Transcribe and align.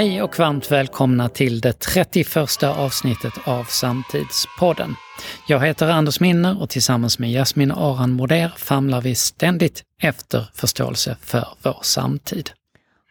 Hej 0.00 0.22
och 0.22 0.38
varmt 0.38 0.70
välkomna 0.70 1.28
till 1.28 1.60
det 1.60 1.72
31 1.72 2.62
avsnittet 2.62 3.32
av 3.44 3.64
Samtidspodden. 3.64 4.94
Jag 5.48 5.66
heter 5.66 5.88
Anders 5.90 6.20
Minner 6.20 6.62
och 6.62 6.70
tillsammans 6.70 7.18
med 7.18 7.30
Jasmin 7.30 7.70
Aran 7.70 8.12
Moder 8.12 8.52
famlar 8.56 9.00
vi 9.00 9.14
ständigt 9.14 9.82
efter 10.02 10.50
förståelse 10.54 11.16
för 11.22 11.48
vår 11.62 11.78
samtid. 11.82 12.50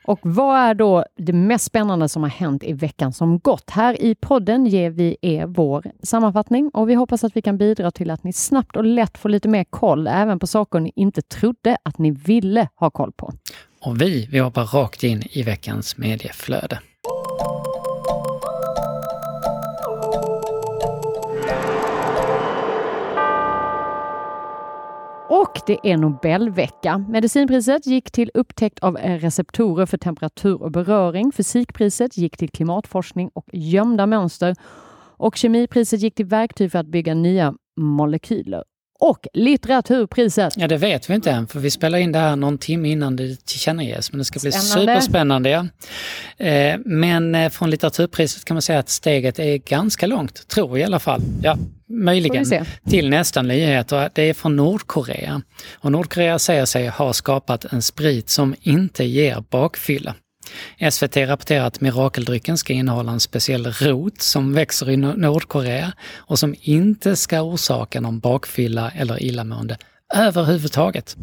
Och 0.10 0.20
vad 0.24 0.58
är 0.58 0.74
då 0.74 1.06
det 1.18 1.34
mest 1.34 1.66
spännande 1.66 2.10
som 2.10 2.24
har 2.24 2.30
hänt 2.30 2.64
i 2.64 2.74
veckan 2.74 3.14
som 3.14 3.40
gått? 3.40 3.70
Här 3.70 4.02
i 4.02 4.16
podden 4.16 4.66
ger 4.66 4.90
vi 4.90 5.18
er 5.22 5.46
vår 5.46 5.92
sammanfattning 6.04 6.70
och 6.74 6.90
vi 6.90 6.94
hoppas 6.94 7.24
att 7.24 7.36
vi 7.36 7.42
kan 7.42 7.58
bidra 7.58 7.92
till 7.92 8.12
att 8.12 8.24
ni 8.24 8.34
snabbt 8.34 8.76
och 8.76 8.84
lätt 8.84 9.18
får 9.18 9.30
lite 9.30 9.48
mer 9.48 9.64
koll 9.64 10.08
även 10.08 10.40
på 10.40 10.48
saker 10.48 10.80
ni 10.80 10.92
inte 10.96 11.22
trodde 11.22 11.78
att 11.84 11.98
ni 11.98 12.12
ville 12.12 12.68
ha 12.76 12.90
koll 12.90 13.12
på. 13.12 13.34
Och 13.82 14.02
vi, 14.02 14.28
vi 14.32 14.40
hoppar 14.40 14.64
rakt 14.64 15.04
in 15.04 15.24
i 15.32 15.44
veckans 15.44 15.98
medieflöde. 15.98 16.80
Och 25.30 25.60
det 25.68 25.78
är 25.84 25.98
Nobelvecka. 25.98 26.98
Medicinpriset 26.98 27.86
gick 27.86 28.12
till 28.12 28.32
upptäckt 28.34 28.80
av 28.80 28.98
receptorer 28.98 29.86
för 29.86 29.98
temperatur 29.98 30.62
och 30.62 30.72
beröring. 30.72 31.32
Fysikpriset 31.32 32.18
gick 32.18 32.38
till 32.38 32.50
klimatforskning 32.50 33.30
och 33.34 33.46
gömda 33.54 34.06
mönster. 34.06 34.56
Och 35.18 35.36
kemipriset 35.36 36.02
gick 36.02 36.16
till 36.16 36.26
verktyg 36.26 36.72
för 36.72 36.80
att 36.80 36.88
bygga 36.88 37.14
nya 37.14 37.54
molekyler 37.78 38.64
och 39.00 39.28
litteraturpriset. 39.34 40.54
Ja, 40.58 40.68
det 40.68 40.78
vet 40.78 41.10
vi 41.10 41.14
inte 41.14 41.32
än, 41.32 41.48
för 41.48 41.60
vi 41.60 41.72
spelar 41.72 41.98
in 41.98 42.12
det 42.12 42.20
här 42.20 42.36
någon 42.36 42.58
timme 42.58 42.90
innan 42.90 43.16
det 43.16 43.46
tillkännages. 43.46 44.12
Men 44.12 44.18
det 44.18 44.26
ska 44.26 44.40
bli 44.40 44.52
Spännande. 44.52 44.94
superspännande. 44.94 45.50
Ja. 45.50 45.66
Eh, 46.46 46.80
men 46.86 47.36
eh, 47.36 47.50
från 47.50 47.70
litteraturpriset 47.70 48.46
kan 48.46 48.56
man 48.56 48.62
säga 48.62 48.80
att 48.80 48.90
steget 48.90 49.40
är 49.40 49.58
ganska 49.58 50.08
långt, 50.08 50.48
tror 50.48 50.74
vi 50.74 50.82
i 50.82 50.84
alla 50.84 51.00
fall. 51.00 51.22
Ja, 51.42 51.58
möjligen. 51.90 52.46
Till 52.90 53.10
nästa 53.10 53.42
nyheter. 53.42 54.10
Det 54.14 54.22
är 54.22 54.34
från 54.34 54.56
Nordkorea. 54.56 55.42
Och 55.74 55.92
Nordkorea 55.92 56.40
säger 56.40 56.66
sig 56.66 56.88
ha 56.88 57.14
skapat 57.14 57.66
en 57.66 57.82
sprit 57.82 58.30
som 58.30 58.56
inte 58.62 59.04
ger 59.04 59.44
bakfylla. 59.50 60.16
SVT 60.92 61.18
rapporterar 61.18 61.66
att 61.66 61.82
mirakeldrycken 61.82 62.58
ska 62.58 62.74
innehålla 62.74 63.12
en 63.12 63.20
speciell 63.20 63.66
rot 63.66 64.22
som 64.22 64.54
växer 64.54 64.90
i 64.90 64.98
Nordkorea 64.98 65.94
och 66.16 66.40
som 66.40 66.56
inte 66.62 67.16
ska 67.16 67.42
orsaka 67.42 68.02
någon 68.02 68.20
bakfylla 68.20 68.92
eller 68.96 69.24
illamående 69.24 69.78
överhuvudtaget. 70.16 71.18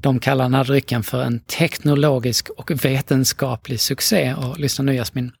De 0.00 0.18
kallar 0.18 0.44
den 0.44 0.54
här 0.54 0.64
drycken 0.64 1.02
för 1.02 1.22
en 1.22 1.40
teknologisk 1.40 2.48
och 2.50 2.84
vetenskaplig 2.84 3.80
succé. 3.80 4.34
Och 4.34 4.58
lyssna 4.58 4.82
nu 4.82 4.94
Jasmin, 4.94 5.32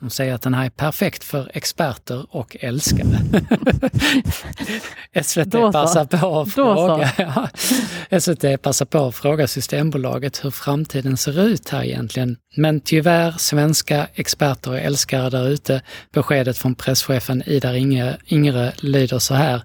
de 0.00 0.10
säger 0.10 0.34
att 0.34 0.42
den 0.42 0.54
här 0.54 0.64
är 0.64 0.70
perfekt 0.70 1.24
för 1.24 1.50
experter 1.54 2.26
och 2.30 2.56
älskare. 2.60 3.18
SVT 5.22 5.52
passar 5.52 6.04
på 6.04 6.40
att 6.40 6.52
fråga, 6.52 7.10
ja, 7.18 7.48
SVT 8.20 8.62
passar 8.62 8.86
på 8.86 8.98
att 8.98 9.14
fråga 9.14 9.46
Systembolaget 9.46 10.44
hur 10.44 10.50
framtiden 10.50 11.16
ser 11.16 11.40
ut 11.40 11.68
här 11.68 11.84
egentligen. 11.84 12.36
Men 12.56 12.80
tyvärr, 12.80 13.34
svenska 13.38 14.06
experter 14.14 14.70
och 14.70 14.78
älskare 14.78 15.30
där 15.30 15.48
ute, 15.48 15.82
beskedet 16.12 16.58
från 16.58 16.74
presschefen 16.74 17.42
Ida 17.46 17.76
Ingre 17.76 18.72
lyder 18.76 19.18
så 19.18 19.34
här. 19.34 19.62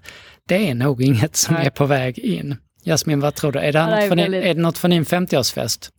Det 0.48 0.70
är 0.70 0.74
nog 0.74 1.02
inget 1.02 1.36
som 1.36 1.54
Nej. 1.54 1.66
är 1.66 1.70
på 1.70 1.86
väg 1.86 2.18
in. 2.18 2.56
Jasmin, 2.84 3.20
vad 3.20 3.34
tror 3.34 3.52
du? 3.52 3.58
Är 3.58 3.72
det, 3.72 3.78
ja, 3.78 3.86
något, 3.86 4.08
för 4.08 4.08
väldigt... 4.08 4.30
din, 4.30 4.50
är 4.50 4.54
det 4.54 4.60
något 4.60 4.78
för 4.78 4.88
din 4.88 5.04
50-årsfest? 5.04 5.90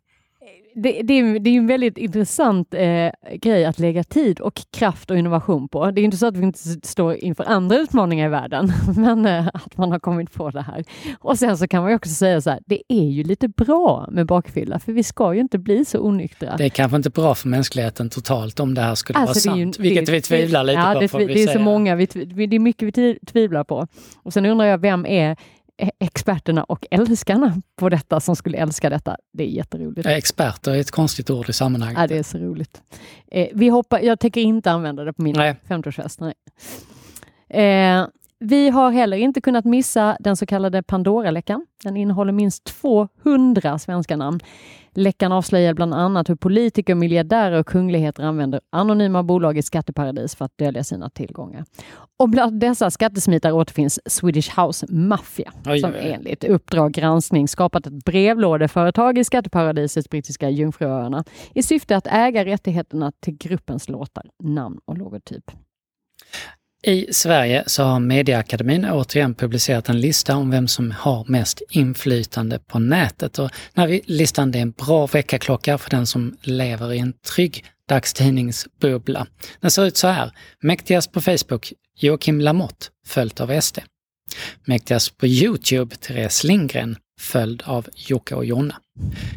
Det, 0.76 1.02
det, 1.02 1.14
är, 1.14 1.40
det 1.40 1.50
är 1.50 1.58
en 1.58 1.68
väldigt 1.68 1.98
intressant 1.98 2.74
eh, 2.74 3.10
grej 3.42 3.66
att 3.66 3.80
lägga 3.80 4.04
tid 4.04 4.40
och 4.40 4.62
kraft 4.72 5.12
och 5.12 5.18
innovation 5.18 5.68
på. 5.68 5.92
Det 5.92 6.02
är 6.02 6.04
inte 6.04 6.18
så 6.18 6.28
att 6.28 6.38
vi 6.38 6.44
inte 6.44 6.60
står 6.84 7.16
inför 7.16 7.44
andra 7.44 7.78
utmaningar 7.78 8.26
i 8.26 8.30
världen, 8.30 8.72
men 8.96 9.26
eh, 9.26 9.48
att 9.48 9.78
man 9.78 9.92
har 9.92 10.00
kommit 10.00 10.34
på 10.34 10.50
det 10.50 10.62
här. 10.62 10.84
Och 11.20 11.40
sen 11.40 11.58
så 11.58 11.68
kan 11.68 11.82
man 11.82 11.92
ju 11.92 11.96
också 11.96 12.10
säga 12.10 12.42
så 12.42 12.50
här, 12.50 12.60
det 12.66 12.82
är 12.88 13.10
ju 13.10 13.24
lite 13.24 13.48
bra 13.48 14.08
med 14.12 14.26
bakfylla, 14.26 14.80
för 14.80 14.92
vi 14.92 15.04
ska 15.04 15.34
ju 15.34 15.40
inte 15.40 15.58
bli 15.58 15.86
så 15.86 16.00
onyktra. 16.00 16.58
Det 16.58 16.66
är 16.66 16.70
kanske 16.70 16.98
inte 16.98 17.10
bra 17.10 17.36
för 17.36 17.48
mänskligheten 17.48 18.10
totalt 18.10 18.60
om 18.60 18.74
det 18.74 18.82
här 18.82 18.96
skulle 18.96 19.20
alltså, 19.20 19.50
vara 19.50 19.58
sant, 19.58 19.80
ju, 19.80 19.84
vilket 19.84 20.10
vi 20.10 20.22
tvivlar 20.22 20.64
lite 20.64 20.80
ja, 20.80 21.08
på. 21.12 21.18
Det, 21.18 21.26
det 21.26 21.44
är 21.44 21.48
så 21.48 21.60
många, 21.60 21.96
vi, 21.96 22.06
det 22.06 22.56
är 22.56 22.60
mycket 22.60 22.98
vi 22.98 23.20
tvivlar 23.26 23.64
på. 23.64 23.88
Och 24.24 24.34
sen 24.34 24.46
undrar 24.46 24.66
jag, 24.66 24.78
vem 24.78 25.06
är 25.06 25.38
experterna 26.00 26.64
och 26.64 26.86
älskarna 26.92 27.62
på 27.76 27.90
detta 27.90 28.20
som 28.20 28.36
skulle 28.36 28.58
älska 28.58 28.90
detta. 28.90 29.18
Det 29.34 29.44
är 29.44 29.48
jätteroligt. 29.48 30.08
Experter 30.08 30.72
är 30.72 30.80
ett 30.80 30.92
konstigt 30.92 31.30
ord 31.30 31.50
i 31.50 31.54
sammanhanget. 31.54 32.00
Ja, 32.00 32.08
det 32.08 32.18
är 32.18 32.24
så 32.24 32.38
roligt. 32.38 32.82
Eh, 33.32 33.48
vi 33.54 33.70
hoppar, 33.70 34.00
jag 34.00 34.20
tänker 34.20 34.42
inte 34.42 34.72
använda 34.72 35.04
det 35.04 35.14
på 35.14 35.22
min 35.22 35.36
50-årsfest. 35.36 36.34
Eh, 37.50 38.08
vi 38.40 38.70
har 38.70 38.92
heller 38.92 39.18
inte 39.18 39.42
kunnat 39.42 39.66
missa 39.66 40.18
den 40.20 40.38
så 40.38 40.46
kallade 40.46 40.84
Pandora-läckan. 40.84 41.66
Den 41.84 41.98
innehåller 41.98 42.32
minst 42.32 42.64
200 42.64 43.80
svenska 43.80 44.18
namn. 44.18 44.40
Läckan 44.94 45.32
avslöjar 45.32 45.74
bland 45.74 45.94
annat 45.94 46.30
hur 46.30 46.36
politiker, 46.36 46.96
miljardärer 46.96 47.60
och 47.60 47.68
kungligheter 47.68 48.24
använder 48.24 48.62
anonyma 48.70 49.24
bolag 49.24 49.58
i 49.58 49.62
skatteparadis 49.62 50.36
för 50.36 50.46
att 50.46 50.58
dölja 50.58 50.84
sina 50.84 51.10
tillgångar. 51.10 51.66
Och 52.18 52.30
bland 52.30 52.60
dessa 52.60 52.92
skattesmitare 52.92 53.54
återfinns 53.54 54.00
Swedish 54.06 54.60
House 54.60 54.86
Mafia 54.90 55.52
oj, 55.66 55.80
som 55.80 55.92
oj. 55.92 56.12
enligt 56.12 56.44
Uppdrag 56.44 56.92
granskning 56.92 57.48
skapat 57.48 57.88
ett 57.88 58.06
brevlådeföretag 58.06 59.18
i 59.18 59.24
skatteparadisets 59.24 60.10
brittiska 60.10 60.50
Jungfruöarna 60.50 61.24
i 61.54 61.64
syfte 61.64 61.98
att 61.98 62.08
äga 62.08 62.46
rättigheterna 62.46 63.12
till 63.20 63.38
gruppens 63.38 63.90
låtar, 63.90 64.26
namn 64.44 64.80
och 64.86 64.98
logotyp. 64.98 65.52
I 66.88 67.14
Sverige 67.14 67.64
så 67.68 67.84
har 67.84 68.00
Mediaakademin 68.00 68.86
återigen 68.86 69.36
publicerat 69.36 69.90
en 69.90 70.02
lista 70.02 70.36
om 70.36 70.52
vem 70.52 70.68
som 70.68 70.92
har 70.92 71.26
mest 71.28 71.62
inflytande 71.70 72.60
på 72.60 72.80
nätet. 72.80 73.40
Och 73.40 73.50
den 73.74 73.90
här 73.90 74.02
listan 74.06 74.56
är 74.56 74.60
en 74.60 74.72
bra 74.72 75.08
väckarklocka 75.08 75.78
för 75.78 75.90
den 75.90 76.08
som 76.08 76.38
lever 76.42 76.94
i 76.94 77.00
en 77.00 77.14
trygg 77.14 77.66
dagstidningsbubbla. 77.90 79.28
Den 79.62 79.72
ser 79.72 79.86
ut 79.86 79.98
så 79.98 80.08
här. 80.08 80.32
Mäktigast 80.62 81.12
på 81.12 81.22
Facebook, 81.22 81.74
Joakim 81.98 82.42
Lamotte, 82.42 82.86
följt 83.08 83.42
av 83.42 83.62
SD. 83.62 83.80
Mäktigast 84.66 85.18
på 85.18 85.28
Youtube, 85.28 85.96
Therese 85.96 86.44
Lindgren, 86.44 86.98
följd 87.20 87.64
av 87.66 87.88
Jocke 87.96 88.36
och 88.36 88.46
Jonna. 88.46 88.76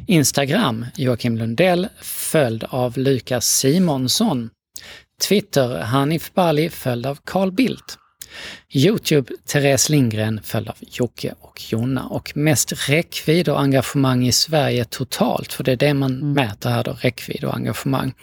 Instagram, 0.06 0.86
Joakim 0.96 1.38
Lundell, 1.38 1.88
följd 2.02 2.64
av 2.64 2.98
Lukas 2.98 3.46
Simonsson. 3.46 4.50
Twitter 5.22 5.80
Hanif 5.80 6.34
Bali 6.34 6.68
följd 6.70 7.06
av 7.06 7.18
Carl 7.24 7.52
Bildt. 7.52 7.98
Youtube 8.70 9.32
Therese 9.46 9.88
Lindgren 9.88 10.40
följd 10.42 10.68
av 10.68 10.76
Jocke 10.80 11.34
och 11.40 11.72
Jonna 11.72 12.06
och 12.06 12.32
mest 12.36 12.88
räckvidd 12.88 13.48
och 13.48 13.60
engagemang 13.60 14.26
i 14.26 14.32
Sverige 14.32 14.84
totalt, 14.84 15.52
för 15.52 15.64
det 15.64 15.72
är 15.72 15.76
det 15.76 15.94
man 15.94 16.14
mm. 16.14 16.32
mäter 16.32 16.70
här 16.70 16.84
då, 16.84 16.96
räckvidd 17.00 17.44
och 17.44 17.54
engagemang, 17.54 18.14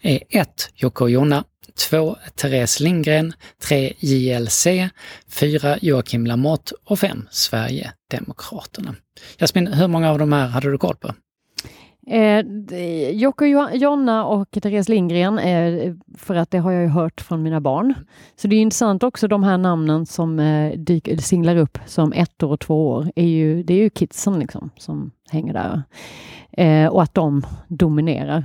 är 0.00 0.20
1. 0.28 0.70
Jocke 0.74 1.04
och 1.04 1.10
Jonna, 1.10 1.44
2. 1.78 2.16
Therese 2.34 2.80
Lindgren, 2.80 3.32
3. 3.62 3.92
JLC, 3.98 4.66
4. 5.28 5.78
Joakim 5.82 6.26
Lamotte 6.26 6.74
och 6.84 6.98
5. 6.98 7.28
Sverigedemokraterna. 7.30 8.94
Jasmin, 9.38 9.66
hur 9.66 9.88
många 9.88 10.10
av 10.10 10.18
de 10.18 10.32
här 10.32 10.46
hade 10.46 10.70
du 10.70 10.78
koll 10.78 10.96
på? 10.96 11.14
Eh, 12.10 12.44
Jocke 13.10 13.46
Jonna 13.72 14.24
och 14.24 14.50
Therese 14.50 14.88
Lindgren, 14.88 15.38
eh, 15.38 15.94
för 16.18 16.34
att 16.34 16.50
det 16.50 16.58
har 16.58 16.72
jag 16.72 16.82
ju 16.82 16.88
hört 16.88 17.20
från 17.20 17.42
mina 17.42 17.60
barn. 17.60 17.94
Så 18.36 18.48
det 18.48 18.56
är 18.56 18.60
intressant 18.60 19.02
också 19.02 19.28
de 19.28 19.42
här 19.42 19.58
namnen 19.58 20.06
som 20.06 20.40
eh, 20.40 20.78
dyk, 20.78 21.22
singlar 21.22 21.56
upp 21.56 21.78
som 21.86 22.12
ett 22.12 22.42
år 22.42 22.50
och 22.50 22.60
två 22.60 22.88
år. 22.88 23.12
Är 23.16 23.26
ju, 23.26 23.62
det 23.62 23.74
är 23.74 23.78
ju 23.78 23.90
kidsen 23.90 24.38
liksom 24.38 24.70
som 24.76 25.10
hänger 25.30 25.52
där. 25.52 25.82
Eh, 26.52 26.88
och 26.88 27.02
att 27.02 27.14
de 27.14 27.46
dominerar. 27.68 28.44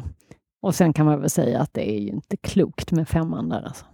Och 0.61 0.75
sen 0.75 0.93
kan 0.93 1.05
man 1.05 1.21
väl 1.21 1.29
säga 1.29 1.59
att 1.59 1.73
det 1.73 1.91
är 1.91 1.99
ju 1.99 2.09
inte 2.09 2.37
klokt 2.37 2.91
med 2.91 3.07
femman 3.07 3.49
där 3.49 3.61
alltså. 3.61 3.85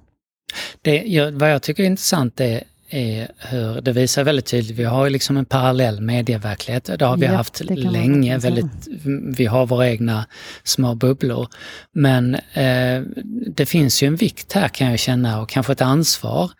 Det, 0.81 1.31
vad 1.33 1.51
jag 1.51 1.61
tycker 1.61 1.83
är 1.83 1.87
intressant 1.87 2.39
är 2.39 2.63
är 2.89 3.27
hur 3.37 3.81
det 3.81 3.91
visar 3.91 4.23
väldigt 4.23 4.45
tydligt, 4.45 4.79
vi 4.79 4.83
har 4.83 5.05
ju 5.05 5.09
liksom 5.11 5.37
en 5.37 5.45
parallell 5.45 6.01
medieverklighet. 6.01 6.89
Det 6.99 7.05
har 7.05 7.17
vi 7.17 7.25
ja, 7.25 7.35
haft 7.35 7.59
länge. 7.69 8.37
Väldigt, 8.37 8.87
vi 9.37 9.45
har 9.45 9.65
våra 9.65 9.89
egna 9.89 10.25
små 10.63 10.95
bubblor. 10.95 11.47
Men 11.91 12.35
eh, 12.35 13.01
det 13.55 13.65
finns 13.65 14.03
ju 14.03 14.07
en 14.07 14.15
vikt 14.15 14.53
här 14.53 14.67
kan 14.67 14.89
jag 14.89 14.99
känna 14.99 15.41
och 15.41 15.49
kanske 15.49 15.71
ett 15.71 15.81
ansvar 15.81 16.51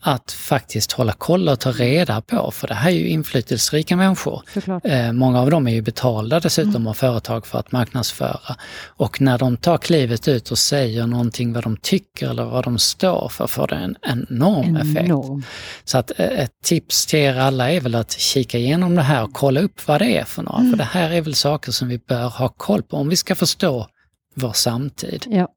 att 0.00 0.32
faktiskt 0.32 0.92
hålla 0.92 1.12
koll 1.12 1.48
och 1.48 1.60
ta 1.60 1.70
reda 1.70 2.20
på, 2.20 2.50
för 2.50 2.68
det 2.68 2.74
här 2.74 2.90
är 2.90 2.94
ju 2.94 3.08
inflytelserika 3.08 3.96
människor. 3.96 4.42
Eh, 4.84 5.12
många 5.12 5.40
av 5.40 5.50
dem 5.50 5.68
är 5.68 5.72
ju 5.72 5.82
betalda 5.82 6.40
dessutom 6.40 6.76
mm. 6.76 6.86
av 6.86 6.94
företag 6.94 7.46
för 7.46 7.58
att 7.58 7.72
marknadsföra. 7.72 8.56
Och 8.86 9.20
när 9.20 9.38
de 9.38 9.56
tar 9.56 9.78
klivet 9.78 10.28
ut 10.28 10.50
och 10.50 10.58
säger 10.58 11.06
någonting 11.06 11.52
vad 11.52 11.64
de 11.64 11.76
tycker 11.76 12.30
eller 12.30 12.44
vad 12.44 12.64
de 12.64 12.78
står 12.78 13.28
för, 13.28 13.46
får 13.46 13.66
det 13.66 13.76
en 13.76 13.96
enorm, 14.02 14.76
enorm. 14.76 15.38
effekt. 15.38 15.48
Så 15.84 15.98
att 15.98 16.20
eh, 16.20 16.26
ett 16.26 16.52
tips 16.64 17.06
till 17.06 17.18
er 17.18 17.38
alla 17.38 17.70
är 17.70 17.80
väl 17.80 17.94
att 17.94 18.12
kika 18.12 18.58
igenom 18.58 18.94
det 18.94 19.02
här 19.02 19.24
och 19.24 19.32
kolla 19.32 19.60
upp 19.60 19.88
vad 19.88 20.00
det 20.00 20.18
är 20.18 20.24
för 20.24 20.42
några. 20.42 20.58
Mm. 20.58 20.70
För 20.70 20.78
det 20.78 20.84
här 20.84 21.10
är 21.10 21.20
väl 21.20 21.34
saker 21.34 21.72
som 21.72 21.88
vi 21.88 21.98
bör 21.98 22.28
ha 22.28 22.48
koll 22.48 22.82
på 22.82 22.96
om 22.96 23.08
vi 23.08 23.16
ska 23.16 23.34
förstå 23.34 23.86
vår 24.34 24.52
samtid. 24.52 25.24
Ja. 25.30 25.48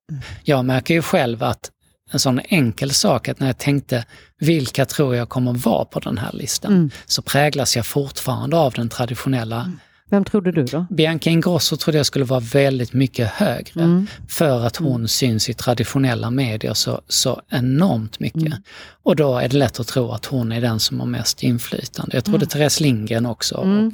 Jag 0.43 0.65
märker 0.65 0.93
ju 0.93 1.01
själv 1.01 1.43
att 1.43 1.69
en 2.11 2.19
sån 2.19 2.39
enkel 2.39 2.91
sak 2.91 3.27
att 3.27 3.39
när 3.39 3.47
jag 3.47 3.57
tänkte 3.57 4.05
vilka 4.39 4.85
tror 4.85 5.15
jag 5.15 5.29
kommer 5.29 5.53
vara 5.53 5.85
på 5.85 5.99
den 5.99 6.17
här 6.17 6.31
listan, 6.33 6.73
mm. 6.73 6.89
så 7.05 7.21
präglas 7.21 7.75
jag 7.75 7.85
fortfarande 7.85 8.57
av 8.57 8.73
den 8.73 8.89
traditionella 8.89 9.61
mm. 9.61 9.79
Vem 10.09 10.25
trodde 10.25 10.51
du 10.51 10.63
då? 10.63 10.85
Bianca 10.89 11.29
Ingrosso 11.29 11.77
trodde 11.77 11.97
jag 11.97 12.05
skulle 12.05 12.25
vara 12.25 12.39
väldigt 12.39 12.93
mycket 12.93 13.27
högre 13.27 13.83
mm. 13.83 14.07
för 14.27 14.65
att 14.65 14.75
hon 14.75 14.95
mm. 14.95 15.07
syns 15.07 15.49
i 15.49 15.53
traditionella 15.53 16.31
medier 16.31 16.73
så, 16.73 17.01
så 17.07 17.41
enormt 17.49 18.19
mycket. 18.19 18.41
Mm. 18.41 18.61
Och 19.03 19.15
då 19.15 19.37
är 19.37 19.49
det 19.49 19.57
lätt 19.57 19.79
att 19.79 19.87
tro 19.87 20.11
att 20.11 20.25
hon 20.25 20.51
är 20.51 20.61
den 20.61 20.79
som 20.79 20.99
har 20.99 21.07
mest 21.07 21.43
inflytande. 21.43 22.17
Jag 22.17 22.25
trodde 22.25 22.45
mm. 22.45 22.49
Therese 22.49 22.79
Lindgren 22.79 23.25
också 23.25 23.61
mm. 23.61 23.91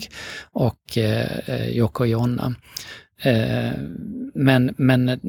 och, 0.51 0.67
och 0.67 0.97
eh, 0.97 1.69
Jocke 1.69 1.99
och 1.99 2.07
Jonna. 2.07 2.55
Eh, 3.21 3.71
men 4.33 4.73
men 4.77 5.19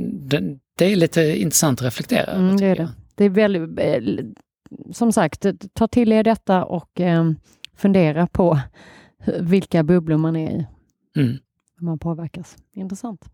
det, 0.79 0.85
är 0.85 0.97
lite 0.97 1.41
intressant 1.41 1.81
att 1.81 1.87
reflektera 1.87 2.23
över. 2.23 2.45
Mm, 2.45 2.57
det 2.57 2.67
är 2.67 2.77
det. 2.77 2.89
Det 3.15 3.25
är 3.25 3.31
väldigt, 3.31 3.79
eh, 3.79 4.25
som 4.93 5.13
sagt, 5.13 5.47
ta 5.73 5.89
till 5.89 6.13
er 6.13 6.23
detta 6.23 6.65
och 6.65 7.01
eh, 7.01 7.31
fundera 7.77 8.27
på 8.27 8.59
vilka 9.41 9.83
bubblor 9.83 10.17
man 10.17 10.37
är 10.37 10.51
i. 10.51 10.67
Mm. 11.17 11.39
Man 11.81 11.99
påverkas. 11.99 12.57
Intressant. 12.75 13.25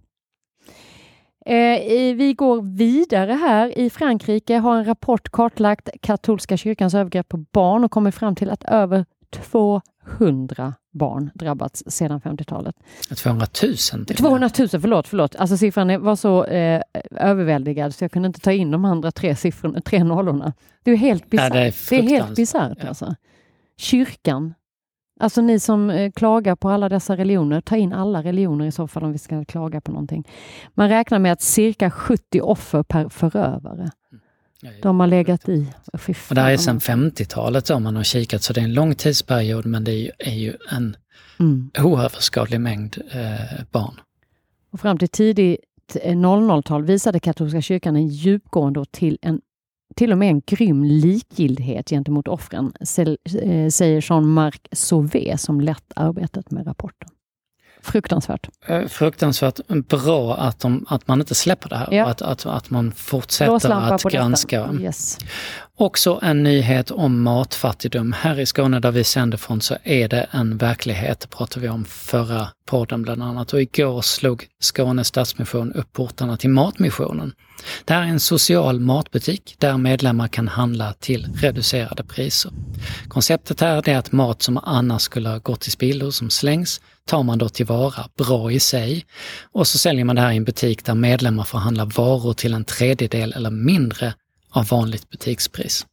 Eh, 1.47 2.15
vi 2.17 2.35
går 2.39 2.63
vidare 2.63 3.33
här. 3.33 3.79
I 3.79 3.91
Frankrike 3.91 4.57
har 4.57 4.77
en 4.77 4.85
rapport 4.85 5.29
kartlagt 5.29 5.89
katolska 6.03 6.57
kyrkans 6.57 6.95
övergrepp 6.95 7.29
på 7.29 7.37
barn 7.37 7.85
och 7.85 7.91
kommit 7.91 8.15
fram 8.15 8.35
till 8.35 8.51
att 8.51 8.65
över 8.65 9.05
200 10.19 10.75
barn 10.93 11.31
drabbats 11.35 11.83
sedan 11.87 12.21
50-talet. 12.21 12.77
200 13.17 13.47
000? 13.93 14.07
200 14.07 14.51
000, 14.59 14.69
förlåt, 14.69 15.09
förlåt. 15.09 15.37
Alltså 15.37 15.57
siffran 15.57 16.03
var 16.03 16.17
så 16.17 16.45
eh, 16.45 16.83
överväldigad 17.11 17.95
så 17.95 18.05
jag 18.05 18.13
kunde 18.13 18.27
inte 18.27 18.41
ta 18.41 18.53
in 18.53 18.71
de 18.71 18.85
andra 18.85 19.13
tre, 19.13 19.37
siffrorna, 19.37 19.81
tre 19.81 20.05
nollorna. 20.05 20.53
Det 20.85 20.91
är 20.91 20.97
helt 20.97 21.31
bisarrt. 21.31 21.55
Ja, 21.55 21.61
det, 21.61 21.67
är 21.67 21.75
det 21.91 21.97
är 21.97 22.03
helt 22.03 22.37
bisarrt 22.37 22.79
ja. 22.81 22.89
alltså. 22.89 23.15
Kyrkan 23.77 24.55
Alltså 25.21 25.41
ni 25.41 25.61
som 25.61 25.91
eh, 25.91 26.11
klagar 26.13 26.57
på 26.57 26.71
alla 26.71 26.89
dessa 26.89 27.17
religioner, 27.17 27.61
ta 27.61 27.77
in 27.77 27.93
alla 27.93 28.23
religioner 28.23 28.67
i 28.67 28.73
så 28.73 28.89
fall 28.89 29.05
om 29.05 29.13
vi 29.13 29.19
ska 29.19 29.45
klaga 29.45 29.81
på 29.81 29.93
någonting. 29.93 30.29
Man 30.75 30.89
räknar 30.89 31.19
med 31.19 31.33
att 31.33 31.43
cirka 31.43 31.91
70 31.91 32.41
offer 32.41 32.83
per 32.83 33.09
förövare. 33.09 33.91
De 34.83 35.01
har 35.01 35.07
legat 35.07 35.49
i. 35.49 35.67
Och 36.29 36.35
det 36.35 36.41
här 36.41 36.53
är 36.53 36.57
sedan 36.57 36.79
50-talet 36.79 37.71
om 37.71 37.83
man 37.83 37.97
har 37.97 38.03
kikat, 38.03 38.43
så 38.43 38.53
det 38.53 38.61
är 38.61 38.65
en 38.65 38.75
lång 38.75 38.95
tidsperiod 38.95 39.67
men 39.67 39.85
det 39.85 39.93
är 39.93 39.97
ju, 39.97 40.11
är 40.19 40.35
ju 40.35 40.57
en 40.71 40.97
mm. 41.41 41.71
oöverskådlig 41.79 42.61
mängd 42.61 42.99
eh, 43.11 43.65
barn. 43.71 44.01
Och 44.73 44.81
fram 44.81 44.99
till 44.99 45.09
tidigt 45.09 45.61
00-tal 46.05 46.85
visade 46.85 47.21
katolska 47.21 47.63
kyrkan 47.63 47.97
en 47.97 48.09
djupgående 48.09 48.81
och 48.81 48.93
till 48.93 49.19
en 49.23 49.41
till 49.97 50.13
och 50.13 50.19
med 50.19 50.29
en 50.29 50.43
grym 50.47 50.85
likgiltighet 50.85 51.91
gentemot 51.91 52.29
offren, 52.29 52.73
eh, 52.81 53.69
säger 53.69 54.11
Jean-Marc 54.11 54.61
Sauvé 54.73 55.39
som 55.39 55.61
lett 55.61 55.93
arbetet 55.97 56.51
med 56.51 56.67
rapporten. 56.67 57.09
Fruktansvärt. 57.83 58.49
Eh, 58.67 58.87
fruktansvärt 58.87 59.61
bra 59.69 60.37
att, 60.37 60.61
de, 60.61 60.87
att 60.89 61.09
man 61.09 61.21
inte 61.21 61.35
släpper 61.35 61.69
det 61.69 61.77
här 61.77 61.89
ja. 61.91 62.05
och 62.05 62.11
att, 62.11 62.23
att, 62.23 62.47
att 62.47 62.71
man 62.71 62.93
fortsätter 62.93 63.93
att 63.93 64.03
granska. 64.03 64.69
Yes. 64.81 65.19
Också 65.81 66.19
en 66.23 66.43
nyhet 66.43 66.91
om 66.91 67.23
matfattigdom. 67.23 68.13
Här 68.13 68.41
i 68.41 68.47
Skåne 68.47 68.81
där 68.81 68.91
vi 68.91 69.05
sänder 69.05 69.39
från 69.39 69.61
så 69.61 69.77
är 69.83 70.09
det 70.09 70.27
en 70.31 70.57
verklighet, 70.57 71.21
det 71.21 71.29
pratade 71.29 71.61
vi 71.61 71.69
om 71.69 71.85
förra 71.85 72.49
podden 72.67 73.03
bland 73.03 73.23
annat. 73.23 73.53
Och 73.53 73.63
igår 73.63 74.03
slog 74.03 74.47
Skåne 74.61 75.05
Stadsmission 75.05 75.73
upp 75.73 75.93
portarna 75.93 76.37
till 76.37 76.51
Matmissionen. 76.51 77.33
Det 77.85 77.95
här 77.95 78.03
är 78.03 78.07
en 78.07 78.21
social 78.21 78.81
matbutik 78.81 79.57
där 79.59 79.77
medlemmar 79.77 80.29
kan 80.29 80.49
handla 80.49 80.93
till 80.93 81.29
reducerade 81.35 82.05
priser. 82.05 82.53
Konceptet 83.09 83.61
här 83.61 83.89
är 83.89 83.99
att 83.99 84.13
mat 84.13 84.43
som 84.43 84.59
annars 84.59 85.03
skulle 85.03 85.29
ha 85.29 85.39
gått 85.39 85.61
till 85.61 85.73
spillo, 85.73 86.13
som 86.13 86.31
slängs, 86.31 86.81
tar 87.07 87.23
man 87.23 87.39
då 87.39 87.49
tillvara, 87.49 88.09
bra 88.17 88.53
i 88.53 88.61
sig. 88.61 89.07
Och 89.53 89.67
så 89.67 89.79
säljer 89.79 90.05
man 90.05 90.17
det 90.17 90.23
här 90.23 90.33
i 90.33 90.37
en 90.37 90.45
butik 90.45 90.85
där 90.85 90.95
medlemmar 90.95 91.45
får 91.45 91.59
handla 91.59 91.85
varor 91.85 92.33
till 92.33 92.55
en 92.55 92.65
tredjedel 92.65 93.33
eller 93.33 93.51
mindre 93.51 94.15
av 94.51 94.69
vanligt 94.69 95.11
butikspris. 95.11 95.87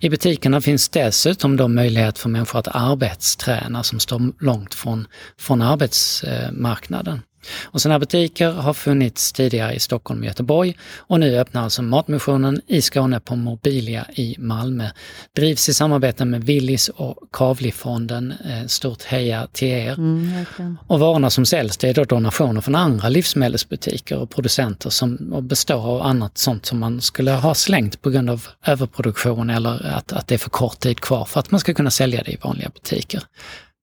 I 0.00 0.08
butikerna 0.08 0.60
finns 0.60 0.88
dessutom 0.88 1.56
då 1.56 1.68
möjlighet 1.68 2.18
för 2.18 2.28
människor 2.28 2.58
att 2.58 2.68
arbetsträna 2.68 3.82
som 3.82 4.00
står 4.00 4.44
långt 4.44 4.74
från, 4.74 5.06
från 5.38 5.62
arbetsmarknaden. 5.62 7.22
Och 7.64 7.80
sådana 7.80 7.98
butiker 7.98 8.50
har 8.50 8.74
funnits 8.74 9.32
tidigare 9.32 9.74
i 9.74 9.80
Stockholm 9.80 10.20
och 10.20 10.26
Göteborg 10.26 10.76
och 10.96 11.20
nu 11.20 11.38
öppnar 11.38 11.62
alltså 11.62 11.82
Matmissionen 11.82 12.60
i 12.66 12.82
Skåne 12.82 13.20
på 13.20 13.36
Mobilia 13.36 14.06
i 14.14 14.36
Malmö. 14.38 14.88
Drivs 15.36 15.68
i 15.68 15.74
samarbete 15.74 16.24
med 16.24 16.44
Willys 16.44 16.88
och 16.88 17.16
Kavlifonden. 17.32 18.34
Eh, 18.44 18.66
stort 18.66 19.02
heja 19.02 19.46
till 19.52 19.68
er! 19.68 19.92
Mm, 19.92 20.44
och 20.86 21.00
varorna 21.00 21.30
som 21.30 21.46
säljs 21.46 21.76
det 21.76 21.88
är 21.88 21.94
då 21.94 22.04
donationer 22.04 22.60
från 22.60 22.74
andra 22.74 23.08
livsmedelsbutiker 23.08 24.18
och 24.18 24.30
producenter 24.30 24.90
som 24.90 25.18
består 25.42 25.86
av 25.86 26.02
annat 26.02 26.38
sånt 26.38 26.66
som 26.66 26.78
man 26.78 27.00
skulle 27.00 27.30
ha 27.30 27.54
slängt 27.54 28.02
på 28.02 28.10
grund 28.10 28.30
av 28.30 28.46
överproduktion 28.66 29.50
eller 29.50 29.86
att, 29.86 30.12
att 30.12 30.28
det 30.28 30.34
är 30.34 30.38
för 30.38 30.50
kort 30.50 30.78
tid 30.78 31.00
kvar 31.00 31.24
för 31.24 31.40
att 31.40 31.50
man 31.50 31.60
ska 31.60 31.74
kunna 31.74 31.90
sälja 31.90 32.22
det 32.22 32.32
i 32.32 32.38
vanliga 32.42 32.68
butiker 32.68 33.22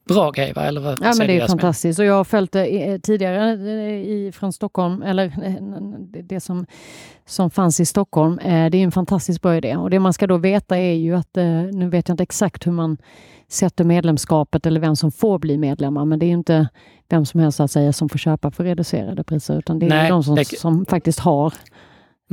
bra 0.06 0.32
grej, 0.32 0.54
va? 0.54 0.62
Eller 0.62 0.82
vad 0.82 1.00
ja, 1.02 1.14
men 1.18 1.28
det 1.28 1.40
är 1.40 1.48
fantastiskt. 1.48 2.00
Och 2.00 2.06
jag 2.06 2.14
har 2.14 2.24
följt 2.24 2.52
det 2.52 2.92
eh, 2.92 3.00
tidigare 3.00 3.52
eh, 3.52 3.94
i, 3.94 4.32
från 4.36 4.54
Stockholm, 4.54 5.02
eller 5.02 5.26
eh, 5.26 5.54
det 6.24 6.40
som, 6.40 6.66
som 7.26 7.50
fanns 7.50 7.80
i 7.80 7.86
Stockholm. 7.86 8.40
Det 8.44 8.50
är 8.52 8.76
en 8.76 8.92
fantastiskt 8.92 9.42
bra 9.42 9.58
idé. 9.58 9.76
Och 9.76 9.90
det 9.90 10.00
man 10.00 10.14
ska 10.14 10.28
då 10.28 10.38
veta 10.38 10.78
är 10.78 10.94
ju 10.94 11.16
att, 11.16 11.36
nu 11.72 11.90
vet 11.90 12.08
jag 12.08 12.14
inte 12.14 12.24
exakt 12.24 12.68
hur 12.68 12.72
man 12.72 12.98
sätter 13.48 13.84
medlemskapet 13.84 14.66
eller 14.66 14.80
vem 14.80 14.96
som 14.96 15.12
får 15.12 15.40
bli 15.40 15.58
medlemmar, 15.58 16.06
men 16.06 16.20
det 16.20 16.26
är 16.26 16.32
inte 16.32 16.70
vem 17.10 17.26
som 17.26 17.40
helst 17.40 17.60
att 17.60 17.72
säga 17.72 17.94
som 17.94 18.10
får 18.10 18.18
köpa 18.18 18.52
för 18.52 18.64
reducerade 18.64 19.24
priser, 19.24 19.58
utan 19.58 19.80
det 19.80 19.86
är 19.86 19.90
Nej, 19.90 20.10
de 20.10 20.24
som, 20.24 20.36
det... 20.36 20.60
som 20.60 20.86
faktiskt 20.86 21.20
har 21.20 21.54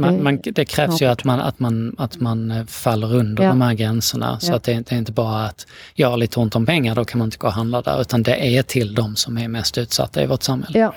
man, 0.00 0.22
man, 0.22 0.38
det 0.42 0.64
krävs 0.64 1.02
ju 1.02 1.06
att 1.06 1.24
man, 1.24 1.40
att 1.40 1.58
man, 1.58 1.94
att 1.98 2.20
man 2.20 2.50
eh, 2.50 2.64
faller 2.64 3.14
under 3.14 3.42
ja. 3.44 3.48
de 3.48 3.60
här 3.60 3.74
gränserna. 3.74 4.40
Så 4.40 4.52
ja. 4.52 4.56
att 4.56 4.62
det, 4.62 4.72
det, 4.72 4.92
är 4.92 4.98
inte 4.98 5.12
bara 5.12 5.44
att 5.44 5.66
jag 5.94 6.10
har 6.10 6.16
lite 6.16 6.40
ont 6.40 6.56
om 6.56 6.66
pengar, 6.66 6.94
då 6.94 7.04
kan 7.04 7.18
man 7.18 7.26
inte 7.26 7.38
gå 7.38 7.46
och 7.46 7.52
handla 7.52 7.82
där. 7.82 8.00
Utan 8.00 8.22
det 8.22 8.56
är 8.56 8.62
till 8.62 8.94
de 8.94 9.16
som 9.16 9.38
är 9.38 9.48
mest 9.48 9.78
utsatta 9.78 10.22
i 10.22 10.26
vårt 10.26 10.42
samhälle. 10.42 10.78
Ja. 10.78 10.94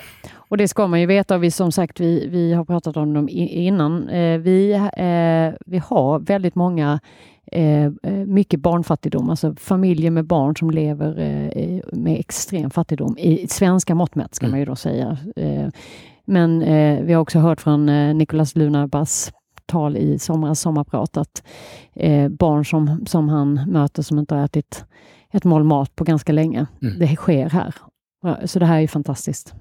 Och 0.48 0.56
det 0.56 0.68
ska 0.68 0.86
man 0.86 1.00
ju 1.00 1.06
veta. 1.06 1.38
Vi, 1.38 1.50
som 1.50 1.72
sagt, 1.72 2.00
vi, 2.00 2.28
vi 2.28 2.52
har 2.52 2.64
pratat 2.64 2.96
om 2.96 3.14
dem 3.14 3.28
innan. 3.28 4.08
Eh, 4.08 4.38
vi, 4.38 4.72
eh, 4.72 5.58
vi 5.66 5.78
har 5.78 6.18
väldigt 6.18 6.54
många 6.54 7.00
mycket 8.26 8.60
barnfattigdom, 8.60 9.30
alltså 9.30 9.54
familjer 9.54 10.10
med 10.10 10.24
barn 10.24 10.56
som 10.56 10.70
lever 10.70 11.14
med 11.92 12.20
extrem 12.20 12.70
fattigdom. 12.70 13.18
I 13.18 13.46
svenska 13.48 13.94
mått 13.94 14.14
mätt 14.14 14.34
ska 14.34 14.46
mm. 14.46 14.50
man 14.50 14.60
ju 14.60 14.66
då 14.66 14.76
säga. 14.76 15.18
Men 16.24 16.62
eh, 16.62 17.02
vi 17.02 17.12
har 17.12 17.20
också 17.20 17.38
hört 17.38 17.60
från 17.60 17.88
eh, 17.88 18.14
Nicolas 18.14 18.56
Lunabas 18.56 19.32
tal 19.66 19.96
i 19.96 20.18
somras 20.18 20.60
sommarprat 20.60 21.16
att 21.16 21.42
eh, 21.94 22.28
barn 22.28 22.64
som, 22.64 23.06
som 23.06 23.28
han 23.28 23.54
möter 23.54 24.02
som 24.02 24.18
inte 24.18 24.34
har 24.34 24.44
ätit 24.44 24.84
ett 25.32 25.44
mål 25.44 25.64
mat 25.64 25.96
på 25.96 26.04
ganska 26.04 26.32
länge, 26.32 26.66
mm. 26.82 26.98
det 26.98 27.16
sker 27.16 27.50
här. 27.50 27.74
Så 28.44 28.58
det 28.58 28.66
här 28.66 28.80
är 28.80 28.86
fantastiskt. 28.86 29.54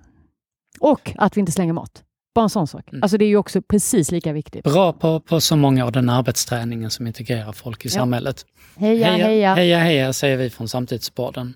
Och 0.79 1.13
att 1.17 1.37
vi 1.37 1.39
inte 1.39 1.51
slänger 1.51 1.73
mat. 1.73 2.03
Bara 2.35 2.43
en 2.43 2.49
sån 2.49 2.67
sak. 2.67 2.89
Mm. 2.91 3.03
Alltså 3.03 3.17
det 3.17 3.25
är 3.25 3.29
ju 3.29 3.37
också 3.37 3.61
precis 3.61 4.11
lika 4.11 4.33
viktigt. 4.33 4.63
Bra 4.63 4.93
på, 4.93 5.19
på 5.19 5.41
så 5.41 5.55
många 5.55 5.85
av 5.85 5.91
den 5.91 6.09
arbetsträningen 6.09 6.89
som 6.89 7.07
integrerar 7.07 7.51
folk 7.51 7.85
i 7.85 7.87
ja. 7.87 7.91
samhället. 7.91 8.45
Heja, 8.75 9.11
heja, 9.11 9.25
heja! 9.25 9.55
Heja, 9.55 9.79
heja, 9.79 10.13
säger 10.13 10.37
vi 10.37 10.49
från 10.49 10.67
Samtidssporten. 10.67 11.53